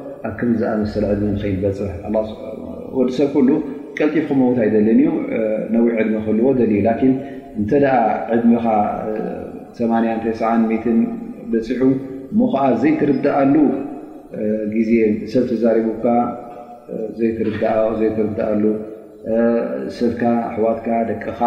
ኣብ 0.27 0.33
ከምዝኣመሰሊ 0.39 1.03
ዕ 1.13 1.33
ከይንበፅሕ 1.43 1.91
ስ 2.03 2.05
ወዲሰብ 2.97 3.27
ኩሉ 3.35 3.49
ቀልጢፍኩመዉት 3.97 4.57
ኣይደልን 4.63 4.99
እዩ 5.01 5.07
ነዊይ 5.75 5.91
ዕድሚ 6.01 6.15
ክህልዎ 6.25 6.45
ደልዩ 6.59 6.77
ላን 6.87 7.01
እንተደኣ 7.61 7.95
ዕድምኻ 8.35 8.65
8 9.79 10.85
ተ 10.85 10.93
በፂዑ 11.53 11.81
ሞ 12.39 12.41
ከዓ 12.51 12.63
ዘይትርዳኣሉ 12.81 13.55
ግዜ 14.75 14.91
ሰብ 15.31 15.43
ተዛሪቡካ 15.51 16.05
ዘዘይትርዳኣሉ 17.19 18.63
ሰብካ 19.99 20.21
ኣሕዋትካ 20.49 20.87
ደቅኻ 21.09 21.39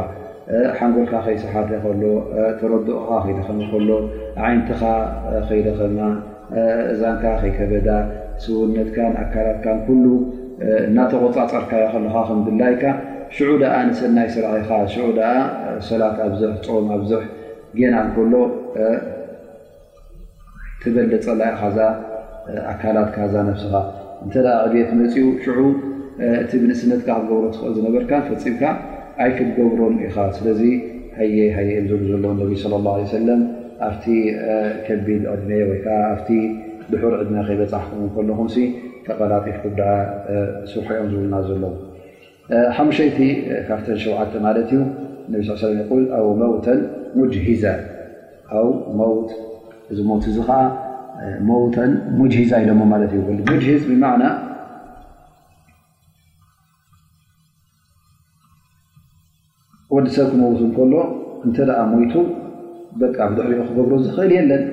ሓንጎልካ 0.77 1.13
ከይሰሓተ 1.25 1.69
ከሎ 1.84 2.01
ተረድቕካ 2.60 3.10
ከይደኸመ 3.25 3.60
ከሎ 3.71 3.89
ዓይንትኻ 4.47 4.81
ከይደኸማ 5.47 5.99
እዛንካ 6.93 7.23
ከይከበዳ 7.41 7.88
ስውነትካን 8.43 9.13
ኣካላትካን 9.23 9.77
ኩሉ 9.88 10.05
እናተቆፃፀርካዮ 10.88 11.84
ከለካ 11.93 12.13
ከምግላይካ 12.29 12.84
ሽዑ 13.36 13.49
ደኣ 13.62 13.73
ንሰናይ 13.88 14.27
ስራሒኻ 14.36 14.69
ሽዑ 14.93 15.05
ኣ 15.31 15.34
ሰላት 15.89 16.17
ኣብዙሕ 16.27 16.51
ፆም 16.67 16.86
ኣብዙሕ 16.97 17.23
ጌና 17.79 17.95
ንከሎ 18.08 18.34
ትበለ 20.81 21.12
ፀላኢ 21.27 21.51
ኻዛ 21.62 21.79
ኣካላት 22.73 23.10
ካ 23.15 23.27
ዛ 23.34 23.36
ነብስኻ 23.49 23.73
እንተደ 24.25 24.47
ክንርፂቡ 24.91 25.27
ሽዑ 25.45 25.60
እቲ 26.43 26.51
ብንእስነትካ 26.62 27.08
ክትገብሮ 27.15 27.45
ትኽእል 27.53 27.73
ዝነበርካን 27.77 28.21
ፈፂብካ 28.27 28.62
ዓይ 29.23 29.32
ክትገብሮም 29.38 29.93
ኢኻ 30.06 30.15
ስለዚ 30.38 30.62
ሃየ 31.17 31.38
ሃየ 31.58 31.71
ብ 31.99 32.01
ዘለዎ 32.10 32.34
ላه 32.88 32.97
ሰለ 33.15 33.30
ኣብቲ 33.88 34.06
ከቢድ 34.88 35.21
ዕድነ 35.34 35.51
ወዓ 35.69 35.86
ኣ 36.12 36.13
ልሑር 36.91 37.13
ዕድነ 37.21 37.36
ከይበፃሕኹም 37.47 37.99
ኹም 38.39 38.47
ተቐላጢኩዳ 39.08 39.80
ስሑ 40.71 40.86
ኦም 41.01 41.08
ዝብልና 41.12 41.36
ዘለዉ 41.49 41.63
ሓሙሸይቲ 42.78 43.19
ካብተ 43.67 43.88
ሸውዓቲ 44.04 44.34
ማት 44.45 44.58
እዩ 44.63 44.71
ል 45.34 45.36
ሙ 46.41 46.43
እዚ 47.28 47.36
ት 47.65 47.67
እዚ 50.32 50.38
ዓ 50.58 50.60
ሙዛ 51.49 52.47
ኢሎሞ 52.63 52.91
እዩ 53.28 53.75
ወዲ 59.95 60.08
ሰብ 60.15 60.27
ክመውት 60.31 60.60
እንከሎ 60.67 60.93
እንተደኣ 61.47 61.77
ሞይቱ 61.91 62.13
በቂ 63.01 63.17
ብድዕሪኦ 63.29 63.62
ክገብሮ 63.67 63.93
ዝኽእል 64.05 64.31
የለን 64.36 64.63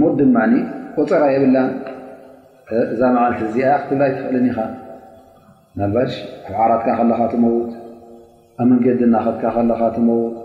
ሞት 0.00 0.12
ድማ 0.20 0.36
ቆፀራ 0.94 1.22
የብላ 1.34 1.58
እዛ 2.92 3.00
መዓለት 3.16 3.40
እዚኣ 3.46 3.72
ክትብላይ 3.82 4.10
ትኽእልን 4.16 4.46
ኢኻ 4.50 4.56
ናልባሽ 5.80 6.12
ኣብ 6.50 6.54
ዓራትካ 6.66 6.86
ኸለኻ 7.00 7.20
ትመውት 7.32 7.72
ኣብ 8.60 8.66
መንገዲ 8.72 9.00
ናኸትካ 9.14 9.44
ኸለካ 9.56 9.82
ትመውት 9.96 10.36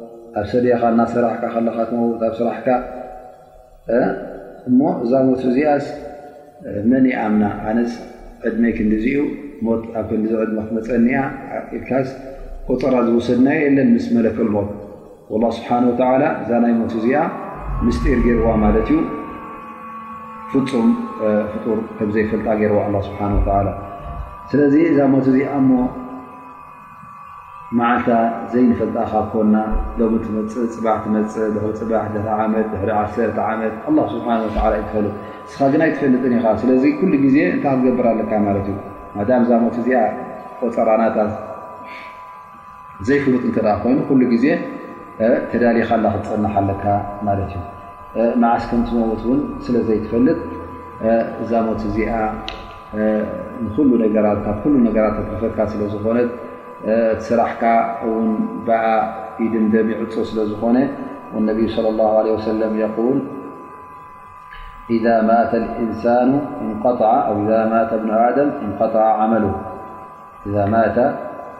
ኣብ 0.41 0.45
ሰደኻ 0.53 0.81
እና 0.93 1.01
ስራሕካ 1.13 1.43
ኸለኻ 1.55 1.77
ትመውት 1.91 2.21
ኣብ 2.29 2.33
ስራሕካ 2.41 2.67
እሞ 4.71 4.79
እዛ 5.05 5.11
ሞት 5.29 5.41
እዚኣስ 5.51 5.85
መንኣምና 6.91 7.43
ኣነስ 7.69 7.93
ዕድመይ 8.47 8.73
ክንዲዚ 8.77 9.05
ኡ 9.23 9.25
ሞት 9.67 9.83
ኣብ 9.99 10.05
ክንዲዚ 10.11 10.31
ዕድመ 10.45 10.59
ክመፀኒኣኢልካስ 10.69 12.09
ቆፀራ 12.71 12.95
ዝውሰድና 13.05 13.49
የለን 13.61 13.87
ምስ 13.95 14.05
መለክል 14.17 14.47
ሞት 14.55 14.69
ስብሓን 15.57 15.85
እዛ 16.41 16.51
ናይ 16.65 16.73
ሞት 16.81 16.93
እዚኣ 16.99 17.21
ምስጢር 17.85 18.19
ገይርዋ 18.25 18.49
ማለት 18.61 18.87
እዩ 18.91 18.99
ፍፁም 20.51 20.87
ፍጡር 21.53 21.77
ከምዘይፈልጣ 21.97 22.47
ገይርዋ 22.61 22.79
ስብሓ 23.07 23.19
ላ 23.67 23.73
ስለዚ 24.53 24.75
እዛ 24.93 24.99
ሞት 25.15 25.27
እዚኣ 25.33 25.49
እሞ 25.63 25.71
ማዓልታ 27.77 28.09
ዘይንፈልጣኻ 28.53 29.11
ክኮና 29.27 29.55
ሎም 29.99 30.15
ትመፅእ 30.25 30.67
ፅባ 30.73 30.87
ትመፅእ 31.03 31.55
ፅባ 31.79 31.91
ድ 32.15 32.25
ዓመት 32.43 32.67
ድ 32.89 32.91
ዓሰርቲ 33.03 33.39
ዓመት 33.51 33.73
ስብሓ 34.15 34.67
ይትል 34.79 35.07
ንስኻ 35.45 35.59
ግን 35.73 35.83
ይትፈልጥን 35.91 36.35
ኢኻ 36.39 36.45
ስለዚ 36.63 36.83
ኩሉ 36.99 37.13
ግዜ 37.25 37.37
እንታይ 37.53 37.73
ክትገብር 37.79 38.07
ኣለካ 38.13 38.31
ማለት 38.47 38.67
እዩ 38.73 38.77
ማም 39.15 39.41
እዛ 39.45 39.51
ሞት 39.63 39.77
እዚኣ 39.81 40.01
ቆፀራናታት 40.59 41.31
ዘይፍሉጥ 43.07 43.43
እንተ 43.47 43.57
ኣ 43.73 43.75
ኮይኑ 43.83 43.99
ኩሉ 44.09 44.21
ግዜ 44.33 44.45
ተዳሊኻ 45.51 45.89
ላ 46.03 46.09
ክትፅናሓ 46.13 46.55
ለካ 46.69 46.83
ማለት 47.27 47.51
እዩ 47.57 47.63
መዓስክ 48.41 48.71
ንመት 48.79 49.21
እውን 49.27 49.39
ስለ 49.65 49.75
ዘይትፈልጥ 49.87 50.39
እዛ 51.43 51.51
ሞት 51.67 51.81
እዚኣ 51.89 52.13
ንካብ 53.65 54.59
ሉ 54.71 54.75
ነገራፈካ 54.87 55.57
ስለዝኾነት 55.73 56.29
እቲ 56.93 57.21
ስራሕካ 57.27 57.63
እውን 58.07 58.29
በኣ 58.67 58.85
ኢድንደም 59.43 59.87
ይዕፅ 59.93 60.15
ስለ 60.29 60.39
ዝኾነ 60.51 60.77
ነብይ 61.49 61.65
صለ 61.75 61.85
ላه 61.99 62.15
ወሰለም 62.35 62.73
ል 62.97 63.21
እንሳ 65.85 66.11
ማ 66.31 66.91
ብን 67.89 68.09
ድም 68.09 68.09
እንطዓ 68.65 68.97
ዓመል 69.23 69.45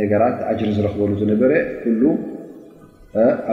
ነገራት 0.00 0.38
ኣጅሪ 0.50 0.68
ዝረክበሉ 0.76 1.10
ዝነበረ 1.20 1.52
ኩሉ 1.82 2.02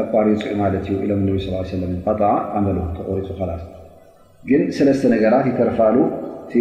ኣቋሪፂዑ 0.01 0.53
ማለት 0.61 0.85
እዩ 0.89 0.95
ኢሎም 1.05 1.19
እቢ 1.31 1.37
ስ 1.45 1.49
ሰለም 1.73 1.93
ጣ 2.19 2.29
ኣመሎ 2.57 2.77
ተቆሪፁ 2.97 3.27
ላስ 3.49 3.63
ግን 4.49 4.61
ሰለስተ 4.77 5.03
ነገራት 5.15 5.45
ይተረፋሉ 5.49 5.97
እቲ 6.45 6.53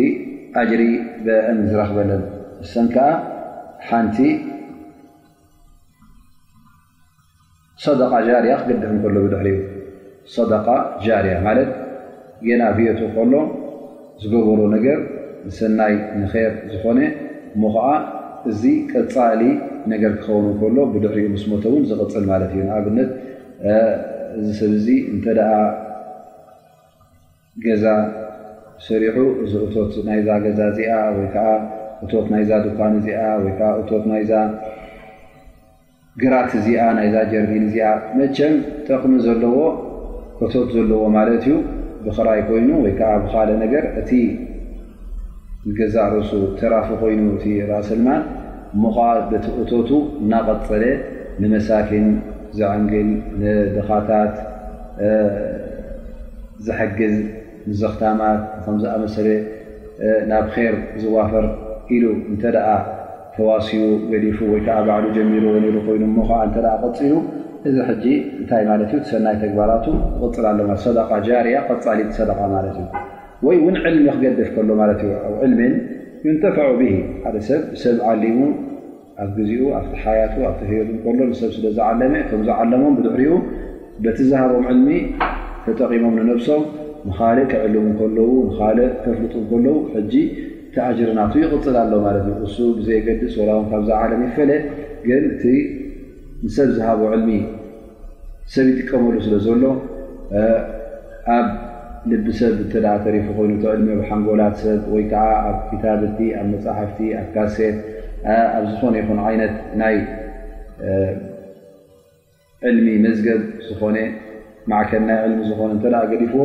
ኣጅሪ 0.61 0.83
ብአን 1.27 1.59
ዝረክበለን 1.71 2.23
ሰን 2.73 2.87
ከዓ 2.95 3.09
ሓንቲ 3.89 4.19
ሰደቃ 7.85 8.13
ጃርያ 8.29 8.55
ክገድፍ 8.63 8.95
ከሎ 9.03 9.17
ድሕርእዩ 9.33 9.59
ሰደቃ 10.37 10.67
ጃርያ 11.05 11.35
ማለት 11.47 11.71
የናብየቱ 12.49 13.01
ከሎ 13.15 13.33
ዝገበሮ 14.23 14.61
ነገር 14.77 14.99
ንሰናይ 15.49 15.95
ንር 16.23 16.35
ዝኾነ 16.73 16.99
ሞ 17.61 17.69
ከዓ 17.75 17.87
እዚ 18.51 18.63
ቀፃሊ 18.93 19.43
ነገር 19.93 20.13
ክኸውን 20.23 20.47
ከሎ 20.61 20.77
ብድሪኡ 20.95 21.25
ምስ 21.35 21.43
ሞተ 21.51 21.65
እውን 21.71 21.85
ዝቕፅል 21.91 22.25
ማለት 22.33 22.51
እዩ 22.55 22.63
ንኣብነት 22.69 23.11
እዚ 24.39 24.47
ሰብዚ 24.61 24.87
እንተደ 25.15 25.41
ገዛ 27.65 27.85
ሰሪሑ 28.89 29.17
እዚ 29.45 29.53
እቶት 29.67 29.95
ናይዛ 30.09 30.29
ገዛ 30.45 30.61
እዚኣ 30.73 30.93
ወይከዓ 31.17 31.49
እቶት 32.05 32.27
ናይዛ 32.33 32.51
ዱካን 32.67 32.93
እዚኣ 33.01 33.21
ወይከዓ 33.45 33.71
እቶት 33.81 34.05
ናይዛ 34.11 34.33
ግራት 36.23 36.53
እዚኣ 36.61 36.83
ናይዛ 36.99 37.17
ጀርቢን 37.33 37.65
እዚኣ 37.69 37.89
መቸን 38.21 38.55
ጠቕሚ 38.89 39.15
ዘለዎ 39.27 39.59
እቶት 40.47 40.69
ዘለዎ 40.77 41.03
ማለት 41.19 41.37
እዩ 41.49 41.57
ብክራይ 42.05 42.41
ኮይኑ 42.49 42.71
ወይ 42.85 42.95
ከዓ 43.01 43.11
ብካል 43.25 43.49
ነገር 43.65 43.85
እ 44.01 44.21
ንገዛእ 45.69 46.09
ርእሱ 46.13 46.31
ተራፊ 46.59 46.89
ኮይኑ 47.01 47.25
እቲ 47.37 47.45
ራእሰልማ 47.71 48.09
እሞ 48.75 48.83
ከዓ 48.97 49.07
በቲእቶቱ 49.31 49.91
እናቐፅለ 50.23 50.85
ንመሳኪን 51.43 52.07
ዝዕንግል 52.59 53.11
ንድኻታት 53.41 54.35
ዝሕግዝ 56.67 57.15
ንዘኽታማት 57.71 58.41
ከምዝኣመሰለ 58.65 59.29
ናብ 60.31 60.47
ኬር 60.57 60.75
ዝዋፈር 61.03 61.47
ኢሉ 61.97 62.05
እንተ 62.31 62.43
ደ 62.57 62.65
ተዋስዩ 63.35 63.83
ገሊፉ 64.13 64.39
ወይ 64.53 64.61
ከዓ 64.67 64.79
ባዕሉ 64.89 65.05
ጀሚሮ 65.19 65.45
ዎነሩ 65.57 65.77
ኮይኑ 65.89 66.03
ሞ 66.17 66.27
ከዓ 66.31 66.41
እተ 66.49 66.57
ቅፅሉ 66.85 67.13
እዚ 67.69 67.77
ሕጂ 67.91 68.05
እንታይ 68.41 68.65
ማለት 68.73 68.91
እዩ 68.97 69.03
ሰናይ 69.13 69.37
ተግባራቱ 69.45 69.87
ንቅፅል 70.17 70.45
ኣለማ 70.53 70.71
ሰደኻ 70.87 71.11
ጃርያ 71.29 71.57
ቀፃሊጥ 71.71 72.09
ሰደቃ 72.19 72.39
ማለት 72.57 72.77
እዩ 72.83 72.87
ወይ 73.47 73.57
ውን 73.65 73.77
ዕልሚ 73.89 74.07
ክገደፍ 74.17 74.49
ከሎ 74.55 74.71
ማት 74.81 75.03
ኣ 75.09 75.11
ዕልሚን 75.45 75.75
ዩንተፈዑ 76.25 76.67
ብሂ 76.81 76.89
ሓደ 77.23 77.37
ሰብ 77.49 77.61
ሰብ 77.83 77.97
ዓሊሙ 78.11 78.39
ኣብ 79.23 79.31
ግዜኡ 79.39 79.63
ኣብቲ 79.79 79.93
ሓያቱ 80.05 80.35
ኣቲ 80.49 80.61
ሕየቱ 80.71 80.91
ከሎ 81.05 81.21
ሰብ 81.41 81.51
ስለዝዓለመ 81.57 82.13
ቶምዝዓለሞም 82.31 82.93
ብድሕሪኡ 82.99 83.35
በቲ 84.05 84.19
ዝሃቦም 84.31 84.65
ዕልሚ 84.73 84.91
ተጠቂሞም 85.67 86.15
ንነብሶም 86.21 86.63
ንኻል 87.09 87.39
ክዕልም 87.53 87.87
ከለው 88.01 88.31
ል 88.79 88.79
ተፍልጡ 89.05 89.35
ከለው 89.51 89.77
ጂ 90.13 90.23
ተእጅርናቱ 90.75 91.33
ይቅፅላ 91.45 91.77
ኣሎ 91.85 91.93
ት 92.27 92.37
እሱ 92.47 92.57
ዘ 92.89 92.99
ገድፅ 93.07 93.35
ወላ 93.41 93.51
ካብ 93.71 93.83
ዛ 93.89 94.01
ዓለም 94.05 94.21
ይፈለ 94.29 94.51
ግን 95.09 95.25
ንሰብ 96.45 96.69
ዝሃቦ 96.77 97.01
ዕልሚ 97.15 97.31
ሰብ 98.55 98.67
ይጥቀመሉ 98.73 99.17
ስለ 99.27 99.35
ዘሎ 99.49 99.63
ልቢሰብ 102.11 102.55
እተ 102.65 102.75
ተሪፉ 103.05 103.27
ኮይኑ 103.39 103.53
ዕልሚ 103.73 103.89
ኣብሓንጎላት 103.97 104.55
ሰብ 104.63 104.83
ወይከዓ 104.95 105.25
ኣብ 105.49 105.59
ክታብቲ 105.71 106.19
ኣብ 106.41 106.47
መፃሕፍቲ 106.53 106.99
ኣ 107.19 107.21
ካሴት 107.35 107.77
ኣብ 108.57 108.65
ዝኾነ 108.71 108.95
ይኹን 109.03 109.19
ዓይነት 109.29 109.55
ናይ 109.83 109.97
ዕልሚ 112.71 112.89
መዝገብ 113.07 113.41
ዝኾነ 113.67 113.97
ማዕከን 114.73 115.03
ናይ 115.11 115.19
ዕልሚ 115.27 115.41
ዝኾነ 115.51 115.71
እተ 115.79 115.85
ገዲፍዎ 116.13 116.43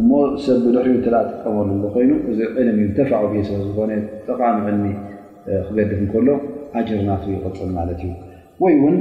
እሞ 0.00 0.10
ሰብ 0.44 0.58
ብድሕኡ 0.66 0.94
እተ 1.00 1.06
ጥቀመሉ 1.32 1.70
ኮይኑ 1.96 2.10
እዚ 2.32 2.38
ዕልሚእዩ 2.60 2.90
ተፋዕ 2.98 3.32
ሰብ 3.50 3.60
ዝኾነ 3.68 3.90
ጠቃሚ 4.28 4.56
ዕልሚ 4.72 4.86
ክገድፍ 5.68 6.00
እከሎ 6.06 6.28
ኣጀርናት 6.80 7.22
ይቅፅም 7.34 7.70
ማለት 7.78 8.00
እዩ 8.08 8.12
ወይ 8.64 8.74
እውን 8.80 8.96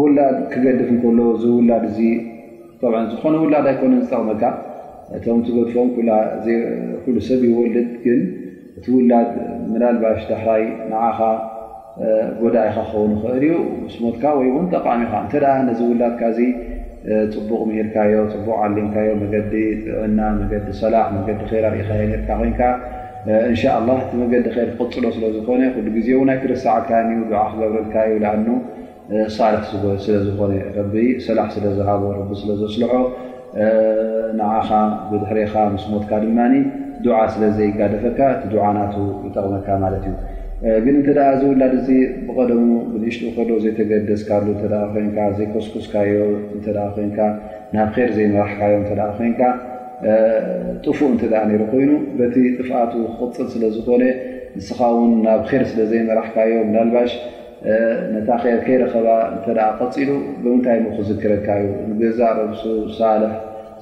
ውላድ 0.00 0.36
ክገድፍ 0.54 0.88
እከሎ 0.96 1.18
እዚ 1.36 1.44
ውላድ 1.58 1.84
እ 1.92 2.10
ብ 2.82 2.86
ዝኾነ 3.12 3.32
ውላድ 3.44 3.66
ኣይኮነን 3.70 3.98
ዝጠቕመካ 4.04 4.42
እቶም 5.16 5.38
ትገድፎም 5.46 5.88
ኩሉ 7.02 7.16
ሰብ 7.28 7.40
ይወልድ 7.48 7.88
ግን 8.04 8.20
እቲ 8.78 8.84
ውላድ 8.96 9.30
ምላልባሽ 9.72 10.20
ዳሕራይ 10.30 10.62
ንዓኻ 10.92 11.18
ጎዳ 12.40 12.56
ኢካ 12.68 12.76
ክኸውን 12.86 13.10
ንኽእል 13.14 13.42
እዩ 13.48 13.52
ስሞትካ 13.94 14.24
ወይውን 14.38 14.66
ጠቃሚ 14.74 15.00
ኢኻ 15.08 15.12
እንተ 15.24 15.32
ነዚ 15.68 15.80
ውላድካ 15.90 16.22
ዙ 16.38 16.40
ፅቡቕ 17.34 17.60
ምሂርካዮ 17.70 18.12
ፅቡቕ 18.32 18.48
ዓሊንካዮ 18.64 19.10
መገዲ 19.22 19.52
እና 20.08 20.18
መገዲ 20.40 20.66
ሰላሕ 20.82 21.04
መገዲ 21.18 21.38
ር 21.64 21.64
ርኢኸርካ 21.76 22.28
ኮይንካ 22.42 22.62
እንሻ 23.50 23.62
ላ 23.88 24.00
እቲ 24.04 24.12
መገዲ 24.24 24.46
ኸይል 24.58 24.70
ክቅፅሎ 24.74 25.04
ስለዝኾነ 25.18 25.62
ክሉ 25.76 25.86
ግዜ 25.98 26.08
ናይ 26.30 26.38
ክርስሳዕካዩ 26.44 27.10
ድዓ 27.32 27.42
ክገብረልካ 27.52 27.94
ዩብላኣኑ 28.12 28.46
ሳልሕ 29.36 29.64
ስለ 30.04 30.14
ዝኾነ 30.26 30.52
ረቢ 30.78 30.94
ሰላሕ 31.26 31.46
ስለዝሃቦ 31.54 32.02
ረቢ 32.18 32.30
ስለ 32.40 32.50
ዘስልሖ 32.60 32.92
ንዓኻ 34.38 34.68
ብድሕሪኻ 35.10 35.54
ምስሞትካ 35.76 36.10
ድማ 36.24 36.38
ዱዓ 37.04 37.16
ስለ 37.34 37.42
ዘይጋደፈካ 37.56 38.18
እቲ 38.34 38.42
ዱዓናቱ 38.52 38.94
ይጠቕመካ 39.26 39.68
ማለት 39.84 40.04
እዩ 40.10 40.14
ግን 40.84 40.94
እንተደ 41.00 41.18
እዚ 41.36 41.42
ውላድ 41.50 41.72
እዙ 41.80 41.88
ብቀደሙ 42.26 42.62
ብድእሽጡኡ 42.92 43.30
ከሎ 43.36 43.50
ዘይተገደዝካሉ 43.64 44.46
ንካ 45.08 45.18
ዘይኮስኮስካዮ 45.38 46.10
እ 46.56 46.76
ኮንካ 46.96 47.18
ናብ 47.74 47.90
ር 48.06 48.10
ዘይመራሕካዮ 48.18 48.74
እ 48.82 49.12
ኮንካ 49.18 49.40
ጥፉእ 50.84 51.08
እንተደ 51.12 51.32
ነይሩ 51.50 51.62
ኮይኑ 51.72 51.92
በቲ 52.18 52.36
ጥፋቱ 52.58 52.92
ክቅፅል 53.16 53.48
ስለ 53.54 53.64
ዝኾነ 53.76 54.02
ንስኻ 54.58 54.78
ውን 54.98 55.12
ናብ 55.26 55.42
ር 55.60 55.64
ስለ 55.72 55.80
ዘይመራሕካዮ 55.92 56.52
ምናልባሽ 56.68 57.10
ነታ 58.12 58.30
ይር 58.50 58.58
ከይረኸባ 58.66 59.08
እተ 59.36 59.46
ቀፂሉ 59.80 60.10
ብምንታይ 60.42 60.78
ክዝክረካ 60.96 61.46
እዩ 61.62 61.72
ንገዛእ 61.90 62.30
ረብሱ 62.38 62.62
ሳልሕ 62.98 63.32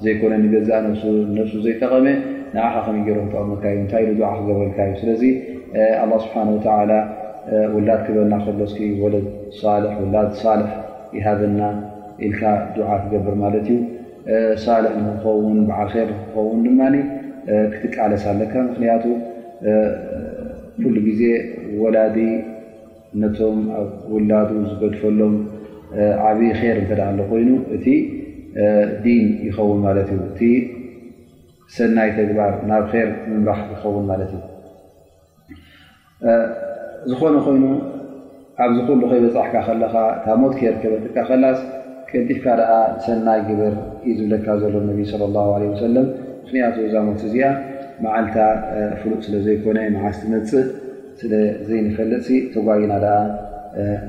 ዘይኮነ 0.03 0.33
ንገዛእ 0.45 0.77
ነብሱ 0.85 1.03
ነሱ 1.37 1.51
ዘይጠቐመ 1.65 2.07
ንኣኻ 2.55 2.73
ከይገይሮ 2.87 3.19
ክጠቐመካ 3.27 3.63
እዩእንታይ 3.73 4.03
ዓ 4.31 4.31
ክገበልካ 4.39 4.77
እዩስለዚ 4.89 5.23
ኣ 6.01 6.03
ስብሓን 6.23 6.49
ወላድ 7.75 8.01
ክበና 8.07 8.33
ክክሎስኪ 8.45 8.81
ወለ 9.03 9.15
ወላድ 10.01 10.29
ሳልሕ 10.41 10.71
ይሃበና 11.17 11.61
ኢልካ 12.25 12.41
ድዓ 12.75 12.89
ክገብር 13.03 13.35
ማለት 13.43 13.67
እዩ 13.77 13.81
ሳልሕ 14.65 14.93
ንክኸውን 15.07 15.59
ብዓል 15.69 15.89
ር 16.09 16.09
ንክኸውን 16.19 16.59
ድማ 16.65 16.81
ክትቃለስ 17.75 18.23
ኣለካ 18.33 18.53
ምኽንያቱ 18.67 19.03
ኩሉ 20.83 20.95
ግዜ 21.07 21.21
ወላዲ 21.83 22.17
ነቶም 23.21 23.59
ኣብ 23.79 23.89
ውላዱ 24.13 24.49
ዝገድፈሎም 24.69 25.35
ዓብይ 26.29 26.49
ር 26.57 26.61
እንተደኣ 26.81 27.07
ሎ 27.17 27.21
ኮይኑ 27.29 27.49
እቲ 27.75 27.85
ዲን 29.03 29.25
ይኸውን 29.47 29.79
ማለት 29.85 30.09
እዩ 30.15 30.19
እቲ 30.31 30.41
ሰናይ 31.75 32.09
ተግባር 32.19 32.51
ናብ 32.71 32.83
ር 33.07 33.09
ምምራህ 33.31 33.59
ይኸውን 33.73 34.05
ማለት 34.11 34.31
እዩ 34.37 34.43
ዝኾነ 37.11 37.35
ኮይኑ 37.47 37.63
ኣብዝኩሉ 38.63 39.01
ከይበፃሕካ 39.11 39.53
ከለካ 39.67 39.95
ታ 40.23 40.35
ሞት 40.41 40.53
ክርከበትካ 40.59 41.15
ከላስ 41.29 41.59
ቀንጢፍካ 42.09 42.45
ደኣ 42.59 42.71
ሰናይ 43.05 43.41
ግብር 43.47 43.73
እዩ 44.05 44.13
ዝብለካ 44.19 44.47
ዘሎ 44.63 44.75
ነቢ 44.89 44.99
ለ 45.21 45.31
ላ 45.37 45.47
ለ 45.61 45.71
ወሰለም 45.71 46.07
ምኽንያቱ 46.43 46.75
ዛመት 46.95 47.21
እዚኣ 47.29 47.49
መዓልታ 48.03 48.37
ፍሉእ 48.99 49.17
ስለ 49.25 49.33
ዘይኮነ 49.47 49.77
ንዓስትመፅእ 49.95 50.65
ስለዘይንፈለጥ 51.21 52.27
ተጓይና 52.53 52.93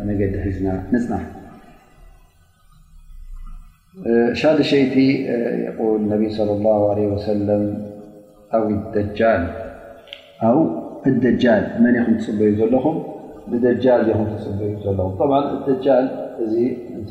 መገዲ 0.08 0.34
ሒዝና 0.44 0.66
ንፅና 0.94 1.12
ሻደ 4.40 4.58
ሸይቲ 4.72 4.94
ነቢ 6.12 6.22
ላ 6.64 6.68
ወሰለም 7.14 7.64
ጃል 9.18 9.40
መን 11.84 11.94
ኹ 12.04 12.06
ትፅበዩ 12.18 12.50
ዘለኹም 12.60 12.96
ብጃል 13.50 14.00
ትፅበዩ 14.34 14.70
ዘለኹም 14.84 15.44
ደጃል 15.68 16.06
እዚ 16.44 16.54
እንታ 16.98 17.10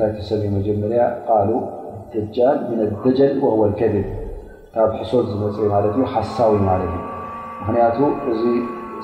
ታይ 0.00 0.10
ሰ 0.28 0.30
መጀመርያ 0.56 1.02
ሉ 1.48 1.50
ደጃል 2.14 2.56
ደጀል 3.04 3.32
ከብ 3.82 3.96
ካብ 4.74 4.90
ሕሶት 4.98 5.24
ዝመፅእ 5.30 5.68
ማለት 5.72 5.92
እዩ 5.96 6.02
ሓሳዊ 6.12 6.54
ማለት 6.70 6.90
እዩ 6.96 6.98
ምክንያቱ 7.60 7.98
እዚ 8.32 8.42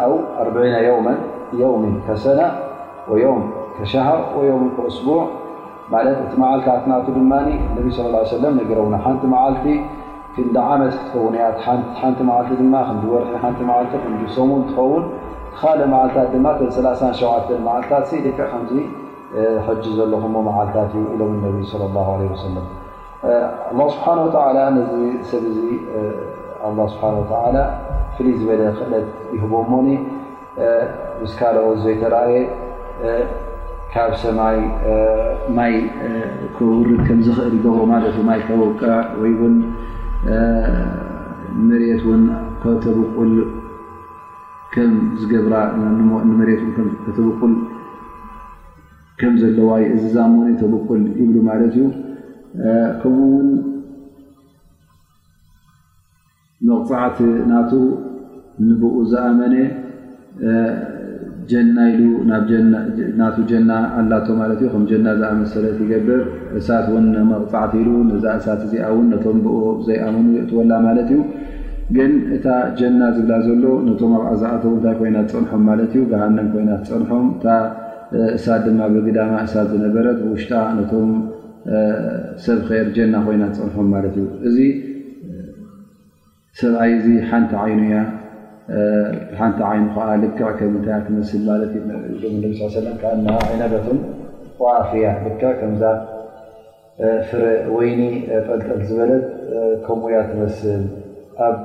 ረ 3.08 3.10
ሓቲ 9.04 9.06
ቲ 9.64 9.66
ክዳ 10.37 10.57
ዓመት 10.72 10.94
ክትከውን 10.96 11.35
እ 11.40 11.44
ሓንቲ 11.99 12.18
መዓልቲ 12.29 12.55
ድማ 12.62 12.75
ክወርሒ 13.03 13.31
ሓንቲ 13.44 13.61
መዓልቲ 13.68 13.92
ክሰሙን 14.27 14.62
ትኸውን 14.68 15.05
ትኻልእ 15.53 15.87
መዓልታት 15.92 16.27
ድማ 16.35 16.46
3ሸዓ 16.75 17.31
መዓልታት 17.66 18.05
ደፊዕ 18.27 18.33
ከዙ 18.38 18.70
ሕጅ 19.68 19.85
ዘለኹሞ 19.99 20.35
መዓልታት 20.51 20.90
እዩ 20.99 21.05
ኢሎም 21.14 21.33
ነብ 21.44 21.57
ص 21.70 21.72
ላه 21.81 22.09
ሰለም 22.44 22.66
ه 23.25 23.88
ስብሓን 23.94 24.20
ዚ 24.90 25.25
ሰብ 25.31 25.44
ዙ 25.55 25.59
ስብሓ 26.92 27.42
ፍሉይ 28.18 28.35
ዝበለ 28.40 28.62
ክእለት 28.77 29.09
ይህቦሞኒ 29.37 29.88
ምስ 31.22 31.33
ካልኦ 31.38 31.64
ዘይተራእየ 31.83 32.37
ካብ 33.94 34.11
ሰማይ 34.22 34.57
ማይ 35.59 35.75
ኮውሪን 36.57 37.01
ከምዝኽእል 37.09 37.53
ይገብሮ 37.59 37.81
ማት 37.90 38.07
ማይ 38.31 38.40
ተወውቃ 38.49 38.83
ወይን 39.20 39.55
መርት 41.66 42.04
ከተብቁል 42.62 43.32
ከም 44.74 44.92
ዝገብራ 45.20 45.54
መትተብቁል 45.80 47.54
ከም 49.20 49.34
ዘለዋ 49.42 49.70
እዚዛመነ 49.94 50.48
ተብቁል 50.62 51.02
ይብሉ 51.20 51.36
ማለት 51.48 51.74
እዩ 51.76 51.84
ከምኡ 53.02 53.20
ውን 53.34 53.48
መቕፃዓት 56.70 57.18
ናቱ 57.52 57.70
ንብኡ 58.66 58.92
ዝኣመነ 59.12 59.54
ጀና 61.50 61.78
ኢሉ 61.94 62.04
ናቱ 63.20 63.37
ጀና 63.50 63.70
ኣላቶ 63.98 64.26
ማለት 64.40 64.61
እ 64.66 64.68
ከም 64.72 64.85
ጀና 64.90 65.06
ዝኣመሰለት 65.18 65.76
ይገብር 65.82 66.20
እሳት 66.59 66.87
እውን 66.92 67.06
መቕፃዕት 67.32 67.72
ኢሉ 67.80 67.90
ነዛ 68.11 68.24
እሳት 68.40 68.61
እዚኣ 68.66 68.87
እውን 68.94 69.06
ነቶም 69.12 69.38
ብ 69.44 69.52
ዘይኣመኑ 69.88 70.26
ዘእትወላ 70.37 70.72
ማለት 70.87 71.11
እዩ 71.16 71.20
ግን 71.96 72.12
እታ 72.37 72.46
ጀና 72.78 73.00
ዝብላ 73.16 73.32
ዘሎ 73.46 73.64
ነቶም 73.88 74.12
ኣብኣ 74.18 74.30
ዝኣተው 74.40 74.72
እንታይ 74.78 74.94
ኮይናት 75.00 75.28
ፀንሖም 75.35 75.62
ማለት 75.70 75.92
እዩ 75.94 76.02
በሃንም 76.12 76.48
ኮይናት 76.54 76.82
ፀንሖም 76.92 77.26
እ 78.16 78.18
እሳት 78.38 78.61
ድማ 78.66 78.80
ብግዳማ 78.94 79.32
እሳት 79.46 79.66
ዝነበረት 79.74 80.18
ብውሽጣ 80.24 80.52
ነቶም 80.78 81.09
ሰብ 82.46 82.59
ክር 82.68 82.87
ጀና 82.98 83.14
ኮይናት 83.26 83.54
ፀንሖም 83.61 83.88
ማለት 83.94 84.14
እዩ 84.20 84.26
እዚ 84.50 84.59
ሰብኣይ 86.61 86.90
እዚ 86.98 87.06
ሓንቲ 87.30 87.52
ዓይኑ 87.62 87.80
እያ 87.88 87.96
ሓንቲ 89.40 89.59
ዓይኑ 89.68 89.85
ዓ 90.05 90.07
ልክ 90.22 90.38
ከምታይ 90.59 91.00
ትስ 91.07 91.31
ነ 91.40 92.52
ሰ 92.74 92.83
ይነበቱም 93.52 93.98
ዋፍያ 94.64 95.09
ልክ 95.26 95.42
ከምዛ 95.61 95.83
ፍረ 97.29 97.42
ወይኒ 97.76 98.00
ጠልጠፍ 98.46 98.81
ዝበለት 98.88 99.24
ከም 99.87 100.00
ያ 100.14 100.20
ትመስል 100.31 100.83
ኣብ 101.46 101.59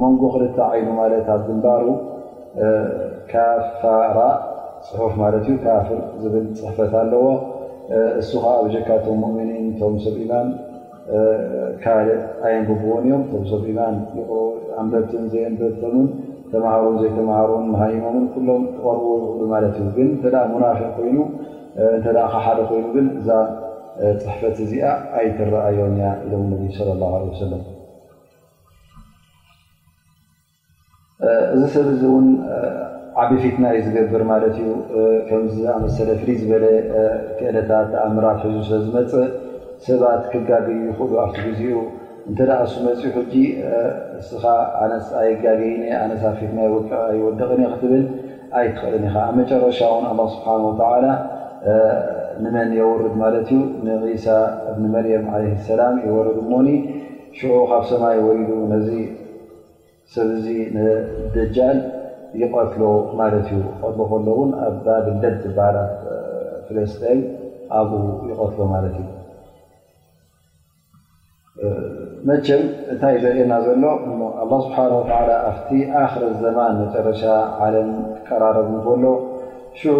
መንጎ 0.00 0.20
ክልተ 0.34 0.58
ዓይኑ 0.70 0.86
ማለት 1.00 1.26
ኣብ 1.34 1.40
ግንባሩ 1.48 1.84
ካፋራ 3.30 4.18
ፅሑፍ 4.88 5.14
ማለት 5.22 5.44
እዩ 5.48 5.56
ካፍር 5.66 6.00
ዝብል 6.22 6.46
ፅሕፈት 6.60 6.94
ኣለዎ 7.02 7.26
እሱ 8.20 8.30
ከዓ 8.44 8.54
ብጀካቶም 8.66 9.20
ؤምኒን 9.28 9.66
ቶም 9.80 9.94
ሰብ 10.04 10.16
ኢማን 10.24 10.48
ካልእ 11.84 12.20
ዓየንግብን 12.48 12.96
እዮም 13.04 13.22
ቶ 13.32 13.42
ሰብ 13.52 13.64
ማን 13.78 13.94
ኣንበብትን 14.82 15.24
ዘይኣንበብቶምን 15.32 16.06
ተማሃሮም 16.52 16.96
ዘይተማሃሮን 17.02 17.64
መሃሂሞምን 17.74 18.24
ሎም 18.48 18.62
ተቀርብ 18.76 19.04
ዝእሉ 19.28 19.40
ማለትእዩ 19.54 19.88
ግን 19.96 20.08
እተ 20.22 20.26
ሙናፊን 20.54 20.90
ኮይኑ 20.96 21.18
እተ 21.98 22.06
ከ 22.30 22.34
ሓደ 22.44 22.58
ኮይኑ 22.70 22.86
ግን 22.96 23.06
እዛ 23.20 23.28
ፅሕፈት 24.22 24.56
እዚኣ 24.64 24.86
ኣይትረኣዮእኛ 25.18 26.00
ኢሎም 26.26 26.44
ነቢ 26.52 26.62
ለ 26.88 26.96
ላ 27.00 27.04
ለ 27.26 27.30
ሰለም 27.42 27.62
እዚ 31.54 31.62
ሰብ 31.74 31.86
እዚ 31.94 32.02
እውን 32.12 32.28
ዓበፊትናይ 33.22 33.76
ዝገብር 33.86 34.22
ማለት 34.32 34.54
እዩ 34.62 34.70
ከምዚ 35.26 35.56
ኣመሰለ 35.74 36.08
ፍል 36.20 36.30
ዝበለ 36.40 36.64
ክዕለታት 37.40 37.90
ኣእምራት 38.04 38.38
ሕዙ 38.46 38.56
ሰለ 38.70 38.80
ዝመፅእ 38.86 39.28
ሰባት 39.86 40.22
ክጋዲ 40.32 40.66
ይኽእሉ 40.88 41.12
ኣብቲ 41.22 41.36
ግዜኡ 41.50 41.74
እንተደ 42.30 42.50
ሱ 42.72 42.74
መፅኡ 42.84 43.02
ሕጂ 43.14 43.34
እስኻ 44.20 44.44
ኣነይ 44.82 45.30
ጋገይ 45.44 45.74
ኣነሳፊትናይ 46.02 46.68
ወቀ 46.74 46.90
ይወደቕን 47.18 47.62
ክትብል 47.72 48.04
ኣይትክልን 48.58 49.02
ኢኻ 49.08 49.16
ኣብ 49.28 49.34
መጨረሻ 49.40 49.78
ውን 49.94 50.06
ስብሓን 50.34 50.64
ተላ 50.80 51.04
ንመን 52.44 52.70
የወርድ 52.78 53.14
ማለት 53.22 53.48
እዩ 53.54 53.60
ንሳ 53.86 54.24
እብ 54.70 54.78
መርየም 54.94 55.26
ለ 55.44 55.50
ሰላም 55.70 55.94
ይወረድ 56.06 56.38
ሞኒ 56.52 56.68
ሽዑ 57.38 57.52
ካብ 57.70 57.84
ሰማይ 57.90 58.18
ወይዱ 58.28 58.48
ነዚ 58.72 58.88
ሰብዚ 60.14 60.46
ደጃል 61.36 61.78
ይቀትሎ 62.42 62.82
ማለት 63.20 63.46
እዩ 63.56 63.60
ቀትሎ 63.82 64.00
ከሎውን 64.12 64.50
ኣብ 64.68 64.74
ባብ 64.86 65.06
ደ 65.24 65.34
ዝበሃላ 65.42 65.76
ፍለስተይ 66.68 67.18
ኣብኡ 67.80 68.00
ይቀትሎ 68.30 68.60
ማለት 68.74 68.96
እዩ 69.02 69.08
መችም 72.28 72.62
እንታይ 72.92 73.14
ዘርእየና 73.22 73.54
ዘሎኣላ 73.64 74.50
ስብሓናወላ 74.66 75.30
ኣብቲ 75.48 75.70
ኣክሪ 76.02 76.22
ዘማን 76.42 76.74
መጨረሻ 76.82 77.22
ዓለም 77.66 77.90
ክቀራረብ 78.18 78.68
ንከሎ 78.74 79.04
ሽዑ 79.80 79.98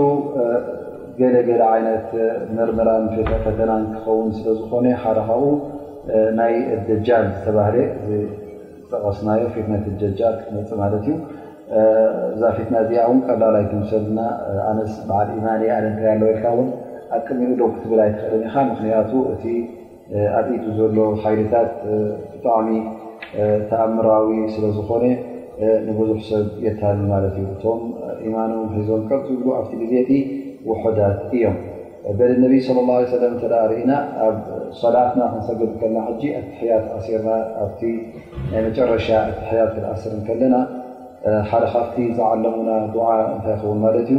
ገለገለ 1.18 1.60
ዓይነት 1.74 2.08
ምርምራን 2.56 3.04
ፈተናን 3.44 3.84
ክኸውን 3.94 4.30
ስለዝኾነ 4.38 4.86
ሓደካብ 5.04 5.42
ናይ 6.38 6.54
ደጃል 6.88 7.26
ዝተባህለ 7.34 7.76
ጠቐስናዮ 8.92 9.44
ፊትነት 9.56 9.84
ደጃል 10.04 10.34
ክመፅእ 10.46 10.74
ማለት 10.82 11.04
እዩ 11.10 11.14
ዛፊትና 12.40 12.74
እዚኣ 12.86 13.04
እውን 13.08 13.20
ቀዳላይ 13.28 13.64
ከምሰል 13.72 14.06
ኣነስ 14.70 14.92
በዓል 15.10 15.28
ኢማን 15.38 15.62
ኣለን 15.76 15.94
ኣሎ 16.16 16.22
ልካውን 16.34 16.68
ኣቅሚኡ 17.18 17.52
ዶ 17.60 17.64
ክትብል 17.76 18.00
ኣይትኽእልን 18.06 18.44
ኢካ 18.50 18.56
ምክንያቱ 18.72 19.10
እ 19.32 19.36
ኣኢጡ 20.38 20.64
ዘሎ 20.78 20.96
ሓይልታት 21.24 21.70
ብጣዕሚ 22.32 22.68
ተኣምራዊ 23.68 24.28
ስለዝኮነ 24.54 25.04
ንብዙሕ 25.86 26.18
ሰብ 26.28 26.46
የተሃልኒ 26.66 27.02
ማለት 27.12 27.34
እዩ 27.40 27.46
እቶም 27.54 27.80
ኢማን 28.26 28.52
ሒዞን 28.74 29.02
ዝብሉ 29.28 29.46
ኣብቲ 29.58 29.72
ግዜቲ 29.82 30.10
ውሑዳት 30.68 31.18
እዮም 31.36 31.56
በ 32.18 32.20
ነቢ 32.44 32.54
ለى 32.68 33.04
ه 33.10 33.18
ለም 33.22 33.34
ተርእና 33.42 33.90
ኣብ 34.24 34.36
ሰላትና 34.80 35.20
ክንሰግድ 35.32 35.70
ከልና 35.80 35.98
ጂ 36.20 36.32
ኣቲ 36.38 36.48
ሕያት 36.60 36.86
ኣሲርና 36.96 37.28
ኣቲ 37.64 37.80
ናይ 38.50 38.60
መጨረሻ 38.66 39.08
እቲ 39.30 39.38
ሕያት 39.50 39.70
ክኣስር 39.76 40.14
ከለና 40.26 40.56
ሓደ 41.50 41.64
ካፍቲ 41.74 41.96
ዝዓለሙና 42.18 42.70
ድዓ 42.94 43.06
እንታይ 43.34 43.54
ይኸውን 43.56 43.80
ማለት 43.84 44.02
እዩ 44.12 44.18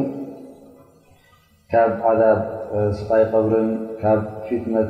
ካብ 1.73 1.91
ዓብ 2.11 2.19
ስቃይ 2.99 3.23
ቀብርን 3.33 3.69
ካብ 4.01 4.21
ፊትነት 4.47 4.89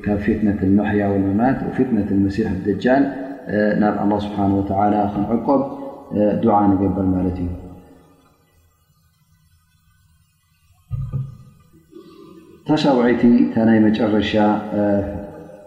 ካብ 0.05 0.19
ፊትነ 0.25 0.49
መያ 0.79 1.03
መት 1.41 1.59
ፊነ 1.75 1.91
መሲ 2.25 2.37
ጃል 2.85 3.05
ናብ 3.83 3.99
ስብሓ 4.27 4.41
ክንዕቀብ 5.13 5.61
ንገበር 6.71 7.07
ማለት 7.15 7.37
እዩ 7.45 7.49
ታሻውዒቲ 12.67 13.23
ናይ 13.69 13.79
መጨረሻ 13.87 14.35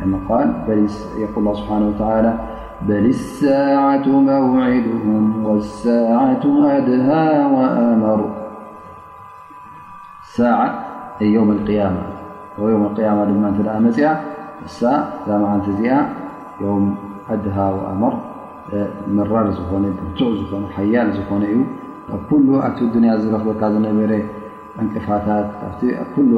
ኣ 0.00 0.38
ል 0.46 0.50
በሊስ 0.68 0.94
የቁ 1.22 1.34
ስብሓ 1.60 1.74
ላ 2.26 2.30
በል 2.88 3.06
ሳعة 3.40 4.06
መውዒድ 4.28 4.88
ሳቱ 5.82 6.42
ኣድሃ 6.72 7.06
ኣመሩ 7.84 8.20
ሳ 10.34 10.50
ድማ 11.18 11.36
መፅኣ 13.44 13.72
እ 13.88 13.92
ዛዓቲ 14.76 15.72
እዚኣ 15.72 15.92
ዮም 16.64 16.84
ኣድሃ 17.34 17.56
ኣምር 17.92 18.14
መራ 19.16 19.32
ዝኾ 19.56 19.70
ርዕዝኾ 20.20 20.52
ሓያል 20.76 21.08
ዝኾነ 21.16 21.42
እዩ 21.54 21.58
ብ 22.12 22.22
ኩሉ 22.28 22.48
ኣብቲ 22.66 22.92
ንያ 23.04 23.10
ዝረኽበካ 23.22 23.62
ዝነበረ 23.74 24.12
እንቅፋታት 24.82 25.46
ካ 25.58 25.60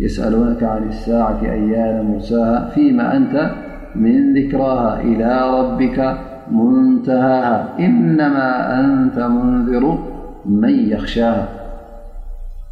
يسألونك 0.00 0.62
عن 0.62 0.88
الساعة 0.88 1.38
أيان 1.42 2.10
مرساها 2.12 2.68
فيما 2.70 3.16
أنت 3.16 3.50
من 3.94 4.34
ذكراها 4.36 5.00
إلى 5.00 5.40
ربك 5.60 6.16
منتهاها 6.50 7.68
إنما 7.78 8.80
أنت 8.80 9.18
منذر 9.18 9.98
من 10.46 10.70
يخشاها 10.88 11.48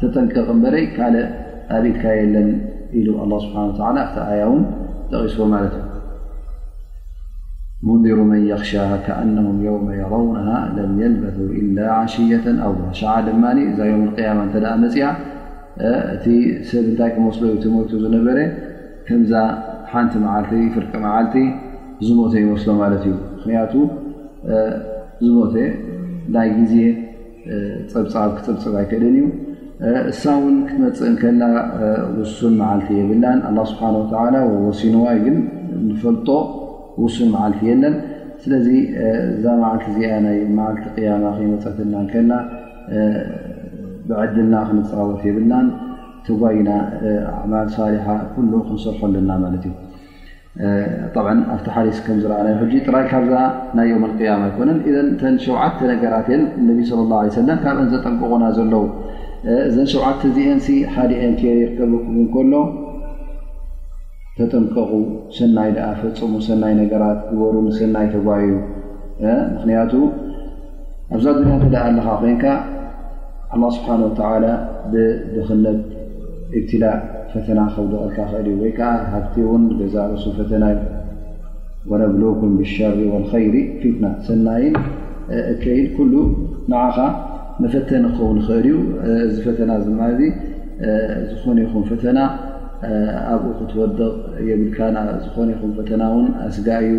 ተጠንቀቕ 0.00 0.46
እንበረይ 0.54 0.84
ካልእ 0.94 1.26
ኣብኢትካ 1.74 2.04
የለን 2.20 2.48
ኢሉ 3.00 3.08
ስብሓ 3.44 3.56
ቲ 3.76 4.18
ኣያ 4.32 4.42
ውን 4.50 4.62
ተቂስዎ 5.12 5.44
ማለት 5.54 5.74
እዩ 5.80 5.84
ሙንሩ 7.88 8.18
መን 8.30 8.42
ኽሻ 8.62 8.72
ከኣነም 9.06 9.46
የው 9.66 9.76
የረውና 9.98 10.48
ለም 10.76 10.92
የልበ 11.02 11.24
ላ 11.76 11.88
ሽያ 12.12 12.34
ኣው 12.66 12.74
ዋሻ 12.84 13.02
ድማ 13.26 13.42
እዛ 13.70 13.78
ዮም 13.90 14.02
ያማ 14.26 14.40
እተ 14.48 14.56
መፅያ 14.84 15.06
እቲ 16.14 16.24
ስብ 16.70 16.84
ንታይ 16.90 17.10
ክወስሎ 17.14 17.44
ሞቱ 17.76 17.90
ዝነበረ 18.04 18.38
ከምዛ 19.06 19.32
ሓንቲ 19.92 20.14
መዓልተ 20.24 20.50
ፍርቂ 20.74 20.92
መዓልቲ 21.06 21.36
ዝሞተ 22.06 22.34
ይመስሎ 22.44 22.70
ማለት 22.82 23.02
እዩ 23.08 23.14
ምክንያቱ 23.36 23.72
ዝሞ 25.24 25.38
ናይ 26.36 26.48
ጊዜ 26.60 26.74
ፅብፃብ 27.92 28.30
ክፅብፅብ 28.36 28.74
ኣይክደን 28.82 29.14
እዩ 29.16 29.24
እሳ 30.10 30.22
እውን 30.38 30.56
ክትመፅእ 30.66 31.08
እንከልና 31.10 31.44
ውሱን 32.18 32.54
መዓልቲ 32.62 32.88
የብልናን 32.98 33.38
ኣላ 33.48 33.58
ስብሓ 33.70 33.82
ወሲንዋይ 34.66 35.16
ግን 35.26 35.36
ንፈልጦ 35.88 36.28
ውሱን 37.04 37.30
መዓልቲ 37.36 37.60
የለን 37.70 37.96
ስለዚ 38.42 38.68
እዛ 39.36 39.44
መዓልቲ 39.62 39.86
እዚኣ 39.92 40.12
ናይ 40.26 40.36
መዓልቲ 40.58 40.96
ያማ 41.08 41.26
ክመፀትልና 41.38 41.94
እከልና 42.04 42.32
ብዓድልና 44.10 44.54
ክንፃወት 44.68 45.20
የብልናን 45.28 45.66
ቲ 46.26 46.34
ጓይና 46.42 46.70
ኣዕማል 47.38 47.68
ሳሊሓ 47.78 48.06
ኩሉ 48.34 48.52
ክንሰርኮ 48.68 49.02
ኣለና 49.08 49.30
ማለት 49.44 49.64
እዩ 49.68 49.72
ብ 51.14 51.26
ኣብቲ 51.54 51.68
ሓዲስ 51.76 51.98
ከምዝረኣናይ 52.06 52.54
ሕጂ 52.60 52.72
ጥራይ 52.86 53.04
ካብዛ 53.12 53.34
ናይ 53.78 53.86
ዮውም 53.92 54.04
ኣልቅያማ 54.08 54.42
ኣይኮነን 54.48 54.78
ኢን 54.90 55.08
ተን 55.20 55.34
ሸዉዓተ 55.44 55.78
ነገራት 55.92 56.28
የን 56.32 56.42
ነቢ 56.68 56.78
ስለ 56.90 57.00
ላ 57.12 57.18
ሰለም 57.38 57.58
ካብ 57.64 57.78
እንዘጠንቀቑና 57.84 58.44
ዘለዉ 58.58 58.82
እዘ 59.52 59.76
ን 59.84 59.86
ሰዓተ 59.92 60.20
እዚእን 60.26 60.60
ሓደ 60.92 61.10
አንትርከበም 61.24 62.12
ከሎ 62.34 62.54
ተጠምቀቑ 64.36 64.92
ሰናይ 65.38 65.68
ድኣ 65.76 65.86
ፈፅሙ 65.98 66.32
ሰናይ 66.46 66.72
ነገራት 66.80 67.18
ዝበሩም 67.32 67.66
ሰናይ 67.80 68.06
ተጓዩ 68.14 68.46
ምክንያቱ 69.56 69.92
ኣብዛ 71.16 71.26
ድንያ 71.38 71.52
እተደእ 71.58 71.82
ኣለኻ 71.88 72.06
ኮንካ 72.22 72.44
ኣ 73.54 73.70
ስብሓን 73.76 74.00
ወተ 74.06 74.20
ብድኽነት 74.92 75.78
ኢትላእ 76.60 76.96
ፈተና 77.34 77.60
ከብደቀልካ 77.74 78.18
ክእል 78.30 78.46
እዩ 78.54 78.56
ወይከዓ 78.64 78.90
ሃብቲ 79.12 79.34
እውን 79.46 79.62
ገዛርሱ 79.82 80.24
ፈተና 80.38 80.64
ወነብልኩም 81.90 82.52
ብሸር 82.62 82.94
ወልኸይሪ 83.12 83.54
ፊትና 83.82 84.06
ሰናይን 84.30 84.76
እከይድ 85.52 85.86
ኩሉ 85.98 86.12
ንዓኻ 86.72 86.96
መፈተን 87.62 88.04
ክኸውን 88.14 88.36
ይኽእል 88.40 88.66
እዩ 88.66 88.76
እዚ 89.26 89.36
ፈተና 89.46 89.70
ዝማለዚ 89.84 90.20
ዝኾነ 91.32 91.56
ይኹን 91.64 91.82
ፈተና 91.90 92.18
ኣብኡ 93.32 93.50
ክትወድቕ 93.58 94.00
የብልካ 94.48 94.78
ዝኾነ 95.24 95.48
ይኹን 95.54 95.70
ፈተና 95.76 96.02
ውን 96.14 96.26
ኣስጋ 96.46 96.66
እዩ 96.86 96.94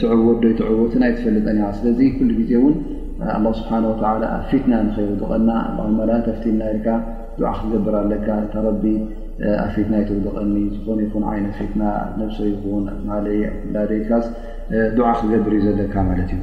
ትዕብወ 0.00 0.28
ዶይትዕብት 0.42 0.94
ናይትፈልጠኒ 1.02 1.58
ስለዚ 1.78 2.00
ኩሉ 2.16 2.30
ግዜእውን 2.40 2.74
ኣላ 3.36 3.46
ስብሓንወላ 3.60 4.24
ኣብ 4.38 4.42
ፊትና 4.50 4.72
ንኸየውድቐና 4.88 5.50
ኣመላት 5.84 6.26
ኣፍቲናይድካ 6.34 6.88
ዱዓ 7.38 7.52
ክገብር 7.60 7.96
ኣለካ 8.02 8.28
እታ 8.46 8.54
ረቢ 8.66 8.84
ኣብ 9.64 9.70
ፊትና 9.76 9.94
ይተውድቐኒ 10.02 10.56
ዝኾነ 10.74 10.98
ይኹን 11.06 11.24
ዓይነት 11.32 11.54
ፊትና 11.60 11.82
ንብሰ 12.18 12.38
ይኹን 12.52 12.84
ማየ 13.08 13.40
ደይካስ 13.92 14.26
ዱዓ 14.98 15.08
ክገብር 15.22 15.54
እዩ 15.60 15.62
ዘለካ 15.70 15.94
ማለት 16.10 16.30
እዩ 16.36 16.42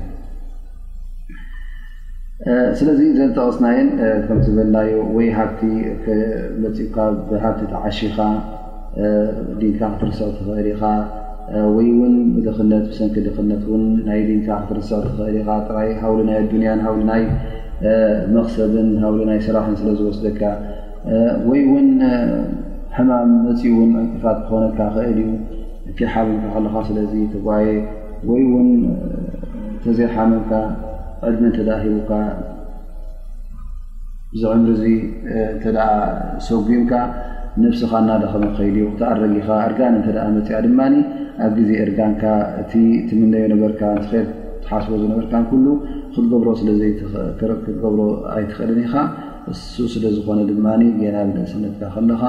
Eh, 2.48 2.70
ስለዚ 2.78 3.00
እዘ 3.10 3.20
ንጠቐስናይን 3.28 3.88
eh, 4.06 4.16
ከምዚ 4.28 4.46
ዘናዩ 4.56 4.90
ወይ 5.16 5.28
ሃብቲ 5.36 5.62
መፂካ 6.64 6.96
ብሃብቲት 7.30 7.72
ዓሺኻ 7.80 8.18
eh, 8.22 9.30
ዲንካ 9.60 9.82
ክትርሰቕ 9.94 10.28
ትኽእል 10.38 10.68
ኢኻ 10.74 10.82
ወይ 11.76 11.88
ውን 12.00 12.16
ብድኽነት 12.34 12.84
ብሰንኪ 12.90 13.16
ድኽነት 13.28 13.64
እውን 13.70 13.84
ናይ 14.10 14.20
ዲንካ 14.30 14.50
ክትርሰቕ 14.66 15.02
ትኽእል 15.10 15.38
ኢኻ 15.42 15.50
ራይ 15.78 15.90
ሃውሊ 16.04 16.20
ናይ 16.30 16.38
ኣዱንያን 16.42 16.80
ሃውሊ 16.88 17.02
ናይ 17.12 17.24
መኽሰብን 18.38 18.90
ሃውሊ 19.04 19.20
ናይ 19.32 19.40
ስራሕን 19.48 19.76
ስለ 19.82 19.90
ዝወስደካ 20.00 20.42
ወይ 21.48 21.60
እውን 21.70 21.88
ሕማም 23.00 23.32
መፂኡ 23.48 23.72
እውን 23.78 23.94
ኣንቅፋት 24.06 24.38
ክኾነካ 24.48 24.80
ኽእል 24.96 25.18
እዩ 25.26 25.30
ኪሓምምካ 26.00 26.44
ከለኻ 26.56 26.76
ስለዚ 26.90 27.14
ተጓየ 27.36 27.68
ወይ 28.32 28.44
ውን 28.54 28.70
ተዘርሓምካ 29.86 30.52
ዕድሚ 31.30 31.44
እተደ 31.52 31.70
ሂቡካ 31.84 32.12
ብዚ 34.34 34.44
ዕምሪዚ 34.56 34.84
እተደ 35.56 35.78
ሰጉምካ 36.48 36.92
ንብስኻ 37.62 37.92
እናደኸብን 38.04 38.46
ኸይድ 38.58 38.76
ዩ 38.82 38.86
ክተኣረጊኻ 38.94 39.48
እርጋን 39.68 39.96
እተ 40.00 40.08
መፅያ 40.38 40.60
ድማ 40.66 40.80
ኣብ 41.46 41.52
ግዜ 41.58 41.70
እርጋንካ 41.86 42.24
እቲ 42.62 42.72
ትምነዮ 43.10 43.46
ነበርካ 43.54 43.82
ትር 44.12 44.26
ትሓስቦ 44.64 44.92
ነበርካንኩሉ 45.12 45.66
ክትገብሮ 46.14 46.48
ስለዘክገብሮ 46.62 48.00
ኣይትኽእልን 48.36 48.82
ኢኻ 48.86 48.96
ንሱ 49.48 49.78
ስለ 49.94 50.04
ዝኾነ 50.18 50.40
ድማ 50.52 50.68
ና 50.82 51.16
ብለ 51.34 51.40
ስነትካ 51.54 51.82
ከለኻ 51.96 52.22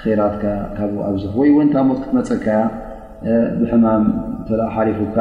ትራትካ 0.00 0.44
ካብኡ 0.76 0.98
ኣብዘፍ 1.10 1.32
ወይ 1.40 1.48
እወንታሞት 1.52 1.98
ክትመፀካያ 2.04 2.58
ብሕማም 3.60 4.04
ተ 4.48 4.60
ሓሪፉካ 4.76 5.16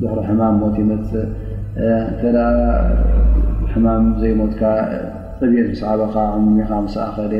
ድሪ 0.00 0.18
ሕማም 0.28 0.54
ሞት 0.62 0.76
ይመፅእ 0.82 1.26
እተ 2.12 2.22
ሕማም 3.72 4.04
ዘይሞትካ 4.20 4.60
ጥቤት 5.38 5.68
ስ 5.78 5.82
ዓበኻ 5.90 6.14
ኣኒኻ 6.36 6.68
መሳእኸል 6.86 7.34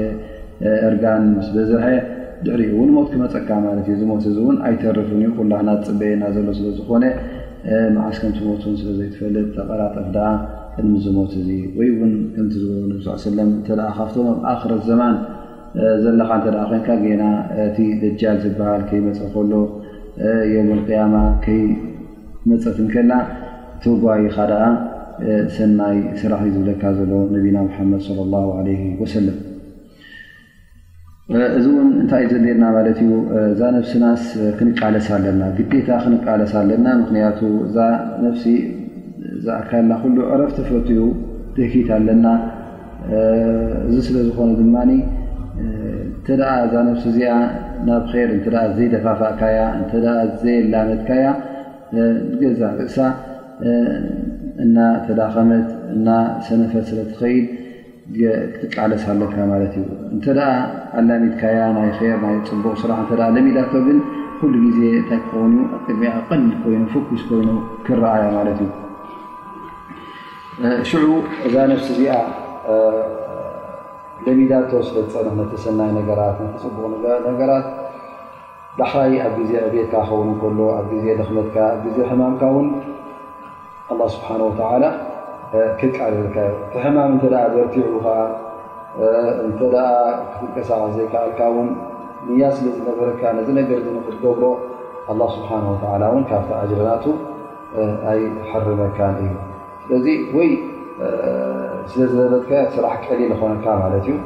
እርጋን 0.89 1.25
ምስ 1.37 1.49
በዝርሀ 1.55 1.87
ድሕሪኡ 2.47 2.71
እውን 2.79 2.91
ሞት 2.97 3.09
ክመፀካ 3.13 3.49
ማለት 3.65 3.87
እዩ 3.91 3.97
ዝሞት 4.01 4.25
እዚ 4.31 4.37
እውን 4.43 4.57
ኣይተርፍን 4.69 5.21
ዩ 5.25 5.29
ቁላሕና 5.39 5.71
ፅበአየና 5.87 6.25
ዘሎ 6.37 6.47
ስለዝኾነ 6.59 7.05
መዓስከም 7.97 8.33
ሞትን 8.49 8.75
ስለ 8.81 8.91
ዘይትፈልጥ 8.99 9.47
ተቐራጠፍ 9.57 10.07
ደኣ 10.17 10.27
ቅድሚ 10.75 10.95
ዝሞት 11.07 11.33
እዙ 11.41 11.49
ወይ 11.79 11.89
እውን 11.95 12.13
ከምቲዝ 12.35 12.65
ንብስ 12.91 13.07
ሰለም 13.27 13.51
እተ 13.61 13.69
ካብቶም 13.99 14.27
ኣብ 14.33 14.39
ኣኽረት 14.53 14.83
ዘማን 14.91 15.17
ዘለካ 16.05 16.31
እተ 16.41 16.47
ኮይንካ 16.71 16.89
ገና 17.05 17.25
እቲ 17.67 17.77
ደጃል 18.03 18.37
ዝበሃል 18.45 18.83
ከይመፅሕ 18.91 19.29
ከሎ 19.37 19.53
ዮም 20.55 20.69
ቅያማ 20.89 21.15
መፀትከና 22.51 23.13
ተውጓባይካ 23.83 24.37
ኣ 24.69 24.71
ሰናይ 25.57 25.97
ስራሕእ 26.21 26.51
ዝብለካ 26.55 26.83
ዘሎ 26.99 27.13
ነቢና 27.35 27.59
ሓመድ 27.77 28.03
ለ 28.33 28.41
ወሰለም 29.03 29.37
እዚ 31.59 31.65
እውን 31.71 31.89
እንታይ 32.01 32.21
እዩ 32.27 32.31
ዘሌና 32.35 32.65
ማለት 32.77 32.99
እዩ 33.05 33.11
እዛ 33.53 33.61
ነፍሲናስ 33.77 34.23
ክንቃለስ 34.59 35.07
ኣለና 35.17 35.43
ግዴታ 35.59 35.89
ክንቃለሳ 36.05 36.53
ኣለና 36.63 36.87
ምክንያቱ 37.03 37.41
እዛ 37.69 37.77
ነፍሲ 38.27 38.45
ዝኣካልና 39.47 39.93
ኩሉ 40.03 40.19
ዕረፍ 40.33 40.53
ተፈትኡ 40.59 41.01
ትኪት 41.57 41.89
ኣለና 41.99 42.27
እዚ 43.89 43.97
ስለ 44.09 44.17
ዝኮነ 44.29 44.53
ድማ 44.61 44.77
እንተ 46.05 46.39
ኣ 46.53 46.55
እዛ 46.69 46.75
ነፍሲ 46.91 47.05
እዚኣ 47.15 47.35
ናብ 47.89 48.07
ር 48.31 48.31
እ 48.37 48.73
ዘይደፋፋእካያ 48.79 49.59
እ 49.83 49.85
ዘየላመትካያ 50.45 51.27
ገዛ 52.41 52.61
ርእሳ 52.79 52.97
እና 54.65 54.77
ተዳኸመት 55.07 55.69
እና 55.95 56.09
ሰነፈት 56.47 56.85
ስለትኸይል 56.91 57.45
ትቃለስ 58.61 59.03
ኣለካ 59.13 59.35
ማለት 59.53 59.73
እዩ 59.81 59.87
እንተ 60.15 60.25
ኣላሚትካያ 61.01 61.61
ናይ 61.77 61.91
ር 62.01 62.09
ይ 62.35 62.41
ፅቡቅ 62.51 62.75
ስራሕ 62.83 63.09
ለሚዳቶ 63.37 63.73
ግን 63.87 63.99
ኩሉ 64.41 64.55
ግዜ 64.65 64.81
ታይ 65.09 65.21
ከኑ 65.31 65.55
ኣቅድሚ 65.77 66.07
ቀል 66.29 66.43
ይስ 67.15 67.23
ኮይኑ 67.31 67.49
ክረኣያ 67.87 68.25
ማለት 68.39 68.61
እዩ 68.67 68.71
ሽዑ 70.91 71.09
እዛ 71.49 71.55
ነብሲ 71.73 71.89
ዚኣ 72.01 72.13
ለሚዳቶ 74.27 74.71
ስለ 74.91 74.99
ፅን 75.15 75.41
ተሰናይ 75.55 75.91
ነገራት 76.01 76.39
ፅቡቅ 76.65 76.93
ነገራት 77.29 77.67
ባሕይ 78.79 79.15
ኣብ 79.27 79.35
ግዜ 79.41 79.53
ዕቤትካ 79.67 79.95
ኸውን 80.09 80.27
እከሎ 80.33 80.59
ኣብ 80.79 80.87
ግዜ 80.95 81.05
ደኽመትካ 81.19 81.59
ግዜ 81.85 81.97
ሕማምካ 82.09 82.43
ውን 82.55 82.67
ስብሓን 84.15 84.41
ተላ 84.59 84.85
ክቃሪርካ 85.81 86.37
እዩ 86.51 86.59
ክሕማም 86.73 87.13
እተ 87.17 87.25
በርቲዑኻ 87.55 88.07
እተ 89.49 89.63
ክትንቀሳባ 90.33 90.83
ዘይከኣልካ 90.97 91.41
ውን 91.57 91.69
ንያ 92.31 92.45
ስለ 92.57 92.67
ዝነበረካ 92.77 93.23
ነዚ 93.39 93.49
ነገር 93.61 93.79
ንክትገቦ 93.97 94.43
ስብሓ 95.37 95.51
ላ 96.03 96.11
ውን 96.15 96.25
ካብታ 96.33 96.51
ኣጅረናቱ 96.65 97.05
ኣይሕርበካን 98.15 99.15
እዩ 99.23 99.33
ዚ 100.07 100.19
ወይ 100.39 100.51
ስለ 101.93 102.03
ዝለበትካ 102.13 102.53
ስራሕ 102.77 102.95
ቀሊል 103.09 103.33
ዝኾነካ 103.39 103.67
ማለት 103.85 104.07
እዩ 104.13 104.17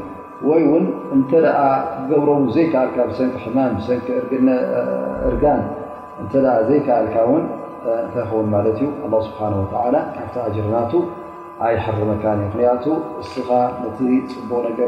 ወይ 0.50 0.62
እውን 0.70 0.84
እንተደ 1.16 1.44
ክትገብሮ 1.92 2.30
ዘይከኣልካ 2.54 2.96
ብሰኪ 3.10 3.32
ሕማን 3.44 3.72
ሰእርጋን 3.86 5.60
እተ 6.22 6.32
ዘይከኣልካ 6.68 7.14
ን 7.40 7.44
እታይኸውን 8.06 8.46
ማ 8.52 8.56
ዩ 8.80 8.88
ስ 9.26 9.30
ካ 9.36 9.40
ጅርናቱ 10.56 10.92
ኣይሕርመካ 11.66 12.24
ክንያቱ 12.52 12.84
እስኻ 13.22 13.48
ቲ 13.96 14.20
ፅቡቅ 14.32 14.78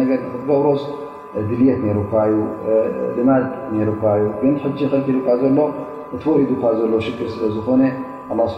ነገ 0.00 0.10
ክትገብሮስ 0.22 0.82
ድልት 1.50 1.82
ሩካ 1.98 2.14
ልማድ 3.18 3.44
ግ 3.74 3.78
ትሉካ 5.06 5.36
ዘሎ 5.42 5.58
እትወሪዱካ 6.16 6.64
ዘሎ 6.80 6.92
ሽግር 7.06 7.28
ስለዝኾነ 7.36 7.82
ስ 8.54 8.56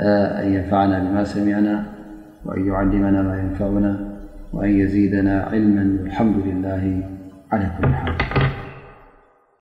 أن 0.00 0.52
ينفعنا 0.54 0.98
بما 0.98 1.24
سمعنا 1.24 1.84
وأن 2.44 2.66
يعلمنا 2.66 3.22
ما 3.22 3.38
ينفعنا 3.40 4.06
وأن 4.52 4.68
يزيدنا 4.70 5.42
علما 5.42 5.98
والحمد 6.02 6.36
لله 6.46 7.02
على 7.52 7.70
كل 7.80 7.94
حال 7.94 8.59